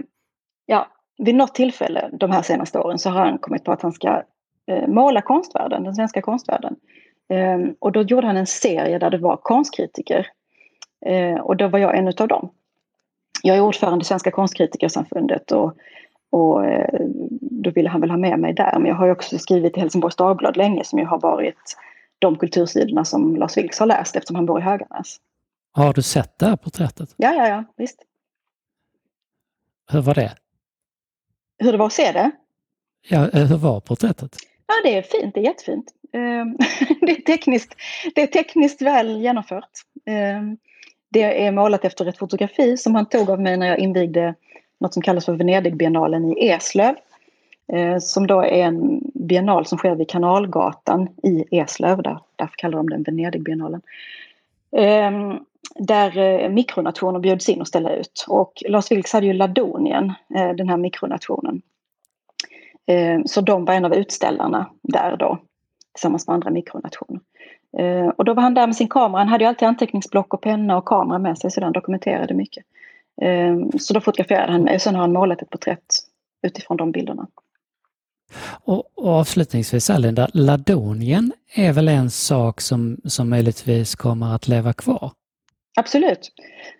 ja, 0.66 0.88
vid 1.20 1.36
något 1.36 1.56
tillfälle 1.56 2.10
de 2.14 2.32
här 2.32 2.42
senaste 2.42 2.80
åren 2.80 3.00
så 3.00 3.10
har 3.10 3.26
han 3.26 3.38
kommit 3.38 3.64
på 3.64 3.72
att 3.72 3.82
han 3.82 3.92
ska 3.92 4.24
eh, 4.66 4.88
måla 4.88 5.22
konstvärlden, 5.22 5.84
den 5.84 5.96
svenska 5.96 6.22
konstvärlden. 6.22 6.76
Eh, 7.30 7.60
och 7.80 7.92
då 7.92 8.02
gjorde 8.02 8.28
han 8.28 8.38
en 8.38 8.48
serie 8.48 9.00
där 9.00 9.10
det 9.10 9.18
var 9.18 9.38
konstkritiker. 9.38 10.28
Eh, 11.06 11.40
och 11.40 11.58
då 11.58 11.68
var 11.68 11.80
jag 11.80 11.98
en 11.98 12.08
av 12.08 12.28
dem. 12.28 12.50
Jag 13.44 13.58
är 13.58 13.62
ordförande 13.62 14.02
i 14.02 14.06
Svenska 14.06 14.32
konstkritikersamfundet 14.32 15.52
och, 15.52 15.74
och 16.30 16.66
eh, 16.66 17.00
då 17.42 17.70
ville 17.70 17.90
han 17.90 18.02
väl 18.02 18.10
ha 18.10 18.18
med 18.18 18.40
mig 18.40 18.54
där. 18.54 18.80
Men 18.80 18.86
jag 18.86 18.96
har 18.96 19.10
också 19.10 19.40
skrivit 19.40 19.78
i 19.78 19.80
Helsingborgs 19.80 20.16
Dagblad 20.16 20.58
länge 20.58 20.84
som 20.84 21.00
ju 21.00 21.06
har 21.06 21.20
varit 21.20 21.78
de 22.20 22.36
kultursidorna 22.36 23.06
som 23.06 23.36
Lars 23.36 23.58
Vilks 23.58 23.80
har 23.80 23.86
läst 23.86 24.16
eftersom 24.16 24.36
han 24.36 24.46
bor 24.46 24.60
i 24.60 24.64
Höganäs. 24.64 25.18
Har 25.72 25.94
du 25.94 26.02
sett 26.02 26.40
det 26.40 26.46
här 26.46 26.56
porträttet? 26.56 27.14
Ja, 27.18 27.34
ja, 27.34 27.48
ja, 27.48 27.64
visst. 27.76 28.00
Hur 29.92 30.02
var 30.02 30.14
det? 30.14 30.32
Hur 31.60 31.72
det 31.72 31.78
var 31.78 31.86
att 31.86 31.94
se 31.94 32.12
det. 32.12 32.32
Ja, 33.08 33.30
eh, 33.30 33.46
hur 33.46 33.58
var 33.58 33.80
porträttet? 33.80 34.36
Ja, 34.68 34.74
det 34.84 34.98
är 34.98 35.02
fint. 35.02 35.34
Det 35.34 35.40
är 35.40 35.44
jättefint. 35.44 35.94
Ehm, 36.14 36.58
det 37.02 37.12
är 37.12 37.22
tekniskt, 37.22 37.76
det 38.16 38.22
är 38.22 38.28
tekniskt 38.28 38.82
väl 38.82 39.22
genomfört. 39.22 39.70
Ehm, 40.06 40.58
det 41.10 41.46
är 41.46 41.52
målat 41.52 41.86
efter 41.86 42.06
ett 42.06 42.18
fotografi 42.18 42.78
som 42.78 42.96
han 42.96 43.06
tog 43.06 43.30
av 43.30 43.42
mig 43.42 43.58
när 43.58 43.68
jag 43.68 43.80
invigde 43.80 44.36
något 44.80 44.94
som 44.94 45.04
kallas 45.04 45.26
för 45.26 45.34
Venedigbiennalen 45.34 46.38
i 46.38 46.50
Eslöv. 46.50 46.96
Ehm, 47.74 48.00
som 48.00 48.28
då 48.28 48.42
är 48.42 48.64
en 48.64 49.02
biennal 49.14 49.66
som 49.66 49.78
sker 49.78 49.96
vid 49.96 50.10
Kanalgatan 50.10 51.10
i 51.24 51.46
Eslöv. 51.52 52.02
Där, 52.02 52.20
därför 52.36 52.56
kallar 52.56 52.78
de 52.78 52.90
den 52.90 53.04
Venedigbiennalen 53.04 53.82
Ehm, 54.78 55.40
där 55.76 56.18
eh, 56.18 56.50
mikronationer 56.50 57.20
bjöds 57.20 57.50
in 57.50 57.62
att 57.62 57.68
ställa 57.68 57.96
ut. 57.96 58.26
Och 58.28 58.54
Lars 58.68 58.92
Vilks 58.92 59.14
hade 59.14 59.26
ju 59.26 59.34
Ladonien, 59.34 60.14
eh, 60.36 60.50
den 60.50 60.70
här 60.70 60.78
mikronationen. 60.78 61.62
Ehm, 62.88 63.28
så 63.28 63.42
de 63.42 63.66
var 63.66 63.74
en 63.74 63.86
av 63.86 63.94
utställarna 63.94 64.70
där 64.84 65.18
då, 65.18 65.38
tillsammans 65.94 66.28
med 66.28 66.34
andra 66.34 66.50
mikronationer. 66.50 67.22
Ehm, 67.78 68.10
och 68.10 68.26
då 68.26 68.34
var 68.34 68.44
han 68.44 68.54
där 68.54 68.68
med 68.68 68.76
sin 68.76 68.88
kamera, 68.88 69.20
han 69.20 69.28
hade 69.28 69.44
ju 69.44 69.48
alltid 69.48 69.68
anteckningsblock 69.68 70.34
och 70.34 70.42
penna 70.42 70.78
och 70.78 70.86
kamera 70.86 71.20
med 71.20 71.38
sig 71.38 71.52
så 71.52 71.60
den 71.60 71.74
dokumenterade 71.74 72.34
mycket. 72.34 72.66
Så 73.80 73.94
då 73.94 74.02
fotograferade 74.02 74.52
han 74.52 74.64
mig 74.64 74.76
och 74.76 74.82
sen 74.82 74.96
har 74.96 75.02
han 75.02 75.14
målat 75.14 75.42
ett 75.42 75.50
porträtt 75.50 75.86
utifrån 76.48 76.78
de 76.78 76.92
bilderna. 76.92 77.28
Och, 78.64 78.84
och 78.96 79.08
avslutningsvis 79.08 79.90
Linda, 79.90 80.28
Ladonien 80.34 81.34
är 81.56 81.74
väl 81.74 81.88
en 81.88 82.10
sak 82.10 82.62
som, 82.62 82.98
som 83.06 83.30
möjligtvis 83.30 83.96
kommer 83.96 84.36
att 84.36 84.48
leva 84.48 84.74
kvar? 84.74 85.12
Absolut, 85.80 86.32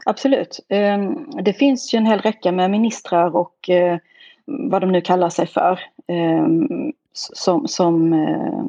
absolut. 0.06 0.60
Ehm, 0.70 1.30
det 1.44 1.54
finns 1.54 1.94
ju 1.94 1.98
en 1.98 2.06
hel 2.06 2.20
räcka 2.20 2.52
med 2.52 2.72
ministrar 2.72 3.36
och 3.36 3.70
eh, 3.70 3.98
vad 4.46 4.82
de 4.82 4.92
nu 4.92 5.02
kallar 5.02 5.30
sig 5.30 5.48
för 5.48 5.80
ehm, 6.08 6.92
som, 7.14 7.68
som, 7.68 8.14
eh, 8.14 8.64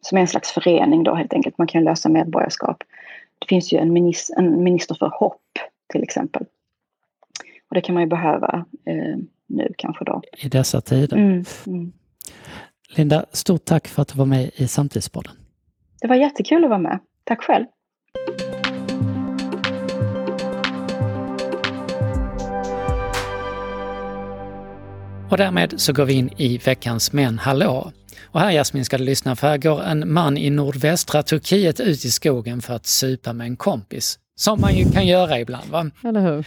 som 0.00 0.18
är 0.18 0.22
en 0.22 0.28
slags 0.28 0.52
förening 0.52 1.04
då 1.04 1.14
helt 1.14 1.32
enkelt. 1.32 1.58
Man 1.58 1.66
kan 1.66 1.84
lösa 1.84 2.08
medborgarskap. 2.08 2.76
Det 3.38 3.46
finns 3.48 3.72
ju 3.72 3.78
en 3.78 3.92
minister, 3.92 4.38
en 4.38 4.64
minister 4.64 4.94
för 4.94 5.10
hopp 5.14 5.58
till 5.92 6.02
exempel. 6.02 6.44
Och 7.68 7.74
det 7.74 7.80
kan 7.80 7.94
man 7.94 8.02
ju 8.02 8.08
behöva 8.08 8.64
ehm, 8.84 9.26
nu 9.52 9.72
kanske 9.78 10.04
då. 10.04 10.22
I 10.38 10.48
dessa 10.48 10.80
tider. 10.80 11.16
Mm, 11.16 11.44
mm. 11.66 11.92
Linda, 12.96 13.24
stort 13.32 13.64
tack 13.64 13.88
för 13.88 14.02
att 14.02 14.08
du 14.08 14.18
var 14.18 14.26
med 14.26 14.50
i 14.54 14.68
Samtidspodden. 14.68 15.32
Det 16.00 16.08
var 16.08 16.16
jättekul 16.16 16.64
att 16.64 16.70
vara 16.70 16.80
med. 16.80 16.98
Tack 17.24 17.42
själv. 17.42 17.66
Och 25.30 25.38
därmed 25.38 25.80
så 25.80 25.92
går 25.92 26.04
vi 26.04 26.12
in 26.12 26.30
i 26.36 26.58
veckans 26.58 27.12
Men 27.12 27.38
hallå! 27.38 27.92
Och 28.24 28.40
här 28.40 28.50
Jasmin 28.50 28.84
ska 28.84 28.98
du 28.98 29.04
lyssna 29.04 29.36
för 29.36 29.46
här 29.46 29.58
går 29.58 29.82
en 29.82 30.12
man 30.12 30.38
i 30.38 30.50
nordvästra 30.50 31.22
Turkiet 31.22 31.80
ut 31.80 32.04
i 32.04 32.10
skogen 32.10 32.62
för 32.62 32.74
att 32.74 32.86
supa 32.86 33.32
med 33.32 33.46
en 33.46 33.56
kompis. 33.56 34.18
Som 34.34 34.60
man 34.60 34.74
ju 34.74 34.84
kan 34.90 35.06
göra 35.06 35.40
ibland 35.40 35.70
va? 35.70 35.90
Eller 36.04 36.20
hur? 36.20 36.46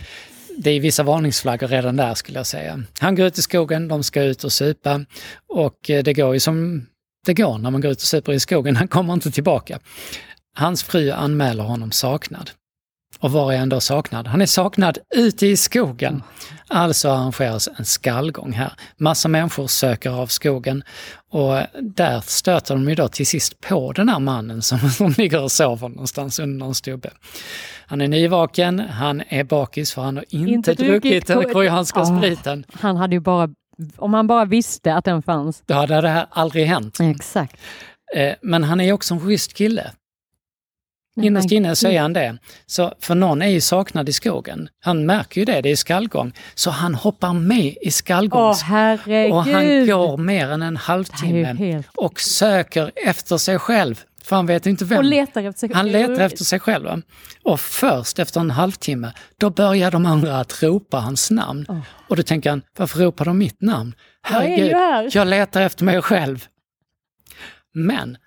Det 0.57 0.71
är 0.71 0.79
vissa 0.79 1.03
varningsflaggor 1.03 1.67
redan 1.67 1.95
där 1.95 2.13
skulle 2.13 2.39
jag 2.39 2.47
säga. 2.47 2.83
Han 2.99 3.15
går 3.15 3.27
ut 3.27 3.37
i 3.37 3.41
skogen, 3.41 3.87
de 3.87 4.03
ska 4.03 4.23
ut 4.23 4.43
och 4.43 4.53
supa 4.53 5.05
och 5.47 5.89
eh, 5.89 6.03
det 6.03 6.13
går 6.13 6.33
ju 6.33 6.39
som 6.39 6.85
det 7.25 7.33
går 7.33 7.57
när 7.57 7.71
man 7.71 7.81
går 7.81 7.91
ut 7.91 7.97
och 7.97 8.07
super 8.07 8.33
i 8.33 8.39
skogen, 8.39 8.75
han 8.75 8.87
kommer 8.87 9.13
inte 9.13 9.31
tillbaka. 9.31 9.79
Hans 10.55 10.83
fru 10.83 11.11
anmäler 11.11 11.63
honom 11.63 11.91
saknad. 11.91 12.51
Och 13.19 13.31
var 13.31 13.53
är 13.53 13.57
han 13.57 13.69
då 13.69 13.79
saknad? 13.79 14.27
Han 14.27 14.41
är 14.41 14.45
saknad 14.45 14.97
ute 15.15 15.47
i 15.47 15.57
skogen. 15.57 16.23
Alltså 16.67 17.09
arrangeras 17.09 17.69
en 17.77 17.85
skallgång 17.85 18.51
här. 18.51 18.73
Massa 18.97 19.27
människor 19.27 19.67
söker 19.67 20.09
av 20.09 20.27
skogen 20.27 20.83
och 21.31 21.57
där 21.81 22.21
stöter 22.21 22.75
de 22.75 22.89
ju 22.89 22.95
då 22.95 23.07
till 23.07 23.27
sist 23.27 23.61
på 23.61 23.91
den 23.91 24.09
här 24.09 24.19
mannen 24.19 24.61
som, 24.61 24.79
som 24.89 25.13
ligger 25.17 25.43
och 25.43 25.51
sover 25.51 25.89
någonstans 25.89 26.39
under 26.39 26.65
en 26.65 26.75
stubbe. 26.75 27.09
Han 27.87 28.01
är 28.01 28.07
nyvaken, 28.07 28.79
han 28.79 29.23
är 29.27 29.43
bakis 29.43 29.93
för 29.93 30.01
han 30.01 30.15
har 30.15 30.25
inte, 30.29 30.71
inte 30.71 30.73
druckit 30.73 31.27
den 31.27 31.53
koreanska 31.53 32.01
oh, 32.01 32.17
spriten. 32.19 32.65
Han 32.73 32.97
hade 32.97 33.15
ju 33.15 33.19
bara, 33.19 33.49
om 33.97 34.13
han 34.13 34.27
bara 34.27 34.45
visste 34.45 34.95
att 34.95 35.05
den 35.05 35.21
fanns. 35.21 35.63
Då 35.65 35.73
hade 35.73 36.01
det 36.01 36.09
här 36.09 36.27
aldrig 36.29 36.65
hänt. 36.65 36.97
Exakt. 36.99 37.57
Eh, 38.15 38.33
men 38.41 38.63
han 38.63 38.81
är 38.81 38.93
också 38.93 39.13
en 39.13 39.19
schysst 39.19 39.53
kille. 39.53 39.91
Innerst 41.21 41.51
inne 41.51 41.75
så 41.75 41.87
är 41.87 42.01
han 42.01 42.13
det. 42.13 42.37
Så, 42.65 42.93
för 42.99 43.15
någon 43.15 43.41
är 43.41 43.47
ju 43.47 43.61
saknad 43.61 44.09
i 44.09 44.13
skogen. 44.13 44.69
Han 44.79 45.05
märker 45.05 45.41
ju 45.41 45.45
det, 45.45 45.61
det 45.61 45.71
är 45.71 45.75
skallgång. 45.75 46.33
Så 46.55 46.69
han 46.69 46.95
hoppar 46.95 47.33
med 47.33 47.75
i 47.81 47.91
skallgångs... 47.91 48.63
Åh, 48.69 49.31
och 49.31 49.43
han 49.43 49.87
går 49.87 50.17
mer 50.17 50.49
än 50.49 50.61
en 50.61 50.77
halvtimme 50.77 51.53
helt... 51.53 51.87
och 51.95 52.19
söker 52.19 52.91
efter 52.95 53.37
sig 53.37 53.59
själv. 53.59 54.03
För 54.23 54.35
han 54.35 54.45
vet 54.45 54.65
inte 54.65 54.85
vem. 54.85 55.05
Letar 55.05 55.43
efter 55.43 55.59
sig 55.59 55.73
Han 55.73 55.91
letar 55.91 56.19
efter 56.19 56.43
sig 56.43 56.59
själv. 56.59 57.01
Och 57.43 57.59
först 57.59 58.19
efter 58.19 58.39
en 58.39 58.51
halvtimme, 58.51 59.11
då 59.37 59.49
börjar 59.49 59.91
de 59.91 60.05
andra 60.05 60.39
att 60.39 60.63
ropa 60.63 60.97
hans 60.97 61.31
namn. 61.31 61.65
Oh. 61.69 61.79
Och 62.07 62.15
då 62.15 62.23
tänker 62.23 62.49
han, 62.49 62.61
varför 62.77 62.99
ropar 62.99 63.25
de 63.25 63.37
mitt 63.37 63.61
namn? 63.61 63.95
Herregud, 64.21 64.75
jag 65.11 65.27
letar 65.27 65.61
efter 65.61 65.85
mig 65.85 66.01
själv. 66.01 66.45
Men 67.73 68.17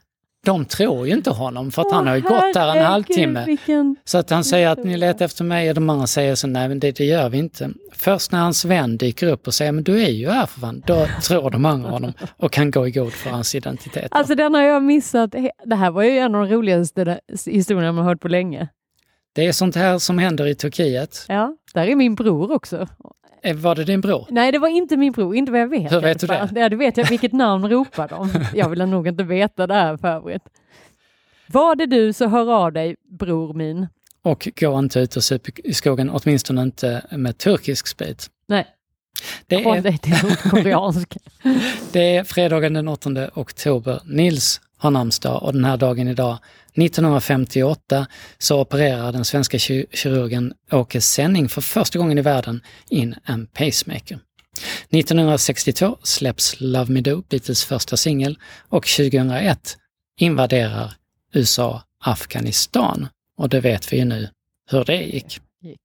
de 0.46 0.64
tror 0.64 1.07
ju 1.07 1.12
inte 1.12 1.31
honom 1.31 1.70
för 1.70 1.83
att 1.83 1.88
Åh, 1.88 1.94
han 1.94 2.07
har 2.07 2.14
ju 2.14 2.20
gått 2.20 2.55
där 2.55 2.77
en 2.77 2.85
halvtimme. 2.85 3.44
Vilken... 3.44 3.96
Så 4.05 4.18
att 4.18 4.31
han 4.31 4.44
säger 4.44 4.68
att 4.68 4.85
ni 4.85 4.96
letar 4.96 5.24
efter 5.24 5.44
mig 5.44 5.68
och 5.68 5.74
de 5.74 5.90
andra 5.90 6.07
säger 6.07 6.35
så 6.35 6.46
nej 6.46 6.68
men 6.68 6.81
det, 6.81 6.96
det 6.96 7.05
gör 7.05 7.29
vi 7.29 7.38
inte. 7.38 7.70
Först 7.92 8.33
när 8.33 8.38
hans 8.38 8.64
vän 8.64 8.96
dyker 8.96 9.27
upp 9.27 9.46
och 9.46 9.55
säger 9.55 9.72
men 9.72 9.85
du 9.85 10.03
är 10.03 10.11
ju 10.11 10.29
här 10.29 10.46
för 10.46 10.61
fan, 10.61 10.83
då 10.87 11.07
tror 11.22 11.51
de 11.51 11.64
andra 11.64 11.90
honom 11.90 12.12
och 12.37 12.53
kan 12.53 12.70
gå 12.70 12.87
i 12.87 12.90
god 12.90 13.12
för 13.12 13.31
hans 13.31 13.55
identitet. 13.55 14.09
Alltså 14.11 14.35
den 14.35 14.55
har 14.55 14.62
jag 14.62 14.83
missat. 14.83 15.35
Det 15.64 15.74
här 15.74 15.90
var 15.90 16.03
ju 16.03 16.18
en 16.18 16.35
av 16.35 16.46
de 16.46 16.55
roligaste 16.55 17.20
historierna 17.46 17.92
man 17.92 18.05
hört 18.05 18.20
på 18.20 18.29
länge. 18.29 18.68
Det 19.33 19.46
är 19.46 19.53
sånt 19.53 19.77
här 19.77 19.98
som 19.98 20.18
händer 20.18 20.46
i 20.46 20.55
Turkiet. 20.55 21.24
Ja, 21.29 21.57
där 21.74 21.87
är 21.87 21.96
min 21.96 22.14
bror 22.14 22.53
också. 22.53 22.87
Eh, 23.48 23.56
var 23.56 23.74
det 23.74 23.84
din 23.84 24.00
bror? 24.00 24.26
Nej, 24.30 24.52
det 24.52 24.58
var 24.58 24.68
inte 24.68 24.96
min 24.96 25.12
bror, 25.12 25.37
inte 25.37 25.52
vad 25.52 25.61
jag 25.61 25.68
vet. 25.68 25.92
Hur 25.92 26.00
vet 26.00 26.20
du 26.20 26.26
det? 26.26 26.50
Ja, 26.54 26.68
det 26.68 26.76
vet 26.76 26.96
jag. 26.96 27.08
Vilket 27.08 27.32
namn 27.32 27.68
ropar 27.68 28.08
de? 28.08 28.30
Jag 28.54 28.68
vill 28.68 28.87
nog 28.87 29.08
inte 29.08 29.24
veta 29.24 29.66
det 29.66 29.74
här 29.74 29.96
för 29.96 30.08
övrigt. 30.08 30.42
Var 31.46 31.74
det 31.74 31.87
du 31.87 32.12
så 32.12 32.26
hör 32.26 32.52
av 32.64 32.72
dig, 32.72 32.96
bror 33.18 33.54
min. 33.54 33.87
Och 34.22 34.48
gå 34.61 34.78
inte 34.78 35.00
ut 35.00 35.16
och 35.16 35.24
sup 35.24 35.58
i 35.58 35.74
skogen, 35.74 36.11
åtminstone 36.11 36.62
inte 36.62 37.02
med 37.11 37.38
turkisk 37.38 37.87
sprit. 37.87 38.26
Nej. 38.46 38.66
Det 39.46 39.64
Håll 39.64 39.76
är... 39.76 39.82
dig 39.82 39.98
till 39.98 40.14
koreansk. 40.50 41.16
det 41.92 42.16
är 42.16 42.24
fredagen 42.24 42.72
den 42.72 42.88
8 42.88 43.30
oktober. 43.34 44.00
Nils 44.04 44.61
har 44.78 44.90
namnsdag 44.90 45.42
och 45.42 45.52
den 45.52 45.64
här 45.64 45.76
dagen 45.76 46.08
idag 46.08 46.38
1958 46.74 48.06
så 48.38 48.60
opererar 48.60 49.12
den 49.12 49.24
svenska 49.24 49.58
kirurgen 49.58 50.54
Åke 50.72 51.00
Senning 51.00 51.48
för 51.48 51.60
första 51.60 51.98
gången 51.98 52.18
i 52.18 52.22
världen 52.22 52.62
in 52.88 53.14
en 53.24 53.46
pacemaker. 53.46 54.18
1962 54.90 55.98
släpps 56.02 56.60
Love 56.60 56.92
Me 56.92 57.00
Do, 57.00 57.22
Beatles 57.28 57.64
första 57.64 57.96
singel, 57.96 58.38
och 58.68 58.86
2001 58.86 59.76
invaderar 60.18 60.92
USA 61.32 61.82
Afghanistan. 62.04 63.08
Och 63.36 63.48
det 63.48 63.60
vet 63.60 63.92
vi 63.92 63.96
ju 63.96 64.04
nu 64.04 64.28
hur 64.70 64.84
det 64.84 65.02
gick. 65.02 65.40
gick. 65.62 65.80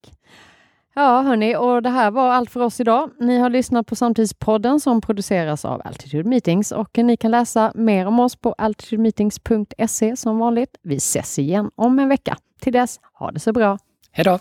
Ja, 0.95 1.21
hörni, 1.21 1.56
och 1.56 1.82
det 1.82 1.89
här 1.89 2.12
var 2.12 2.29
allt 2.29 2.49
för 2.49 2.60
oss 2.60 2.79
idag. 2.79 3.10
Ni 3.19 3.38
har 3.39 3.49
lyssnat 3.49 3.88
på 3.88 3.95
Samtidspodden 3.95 4.79
som 4.79 5.01
produceras 5.01 5.65
av 5.65 5.82
Altitude 5.86 6.29
Meetings 6.29 6.71
och 6.71 6.97
ni 6.97 7.17
kan 7.17 7.32
läsa 7.32 7.71
mer 7.75 8.06
om 8.06 8.19
oss 8.19 8.36
på 8.36 8.53
altitudemeetings.se 8.58 10.15
som 10.15 10.38
vanligt. 10.38 10.77
Vi 10.84 10.95
ses 10.95 11.39
igen 11.39 11.71
om 11.75 11.99
en 11.99 12.10
vecka. 12.10 12.38
Till 12.62 12.73
dess, 12.73 12.99
ha 13.13 13.32
det 13.32 13.39
så 13.39 13.53
bra. 13.53 13.77
Hej 14.12 14.25
då! 14.25 14.39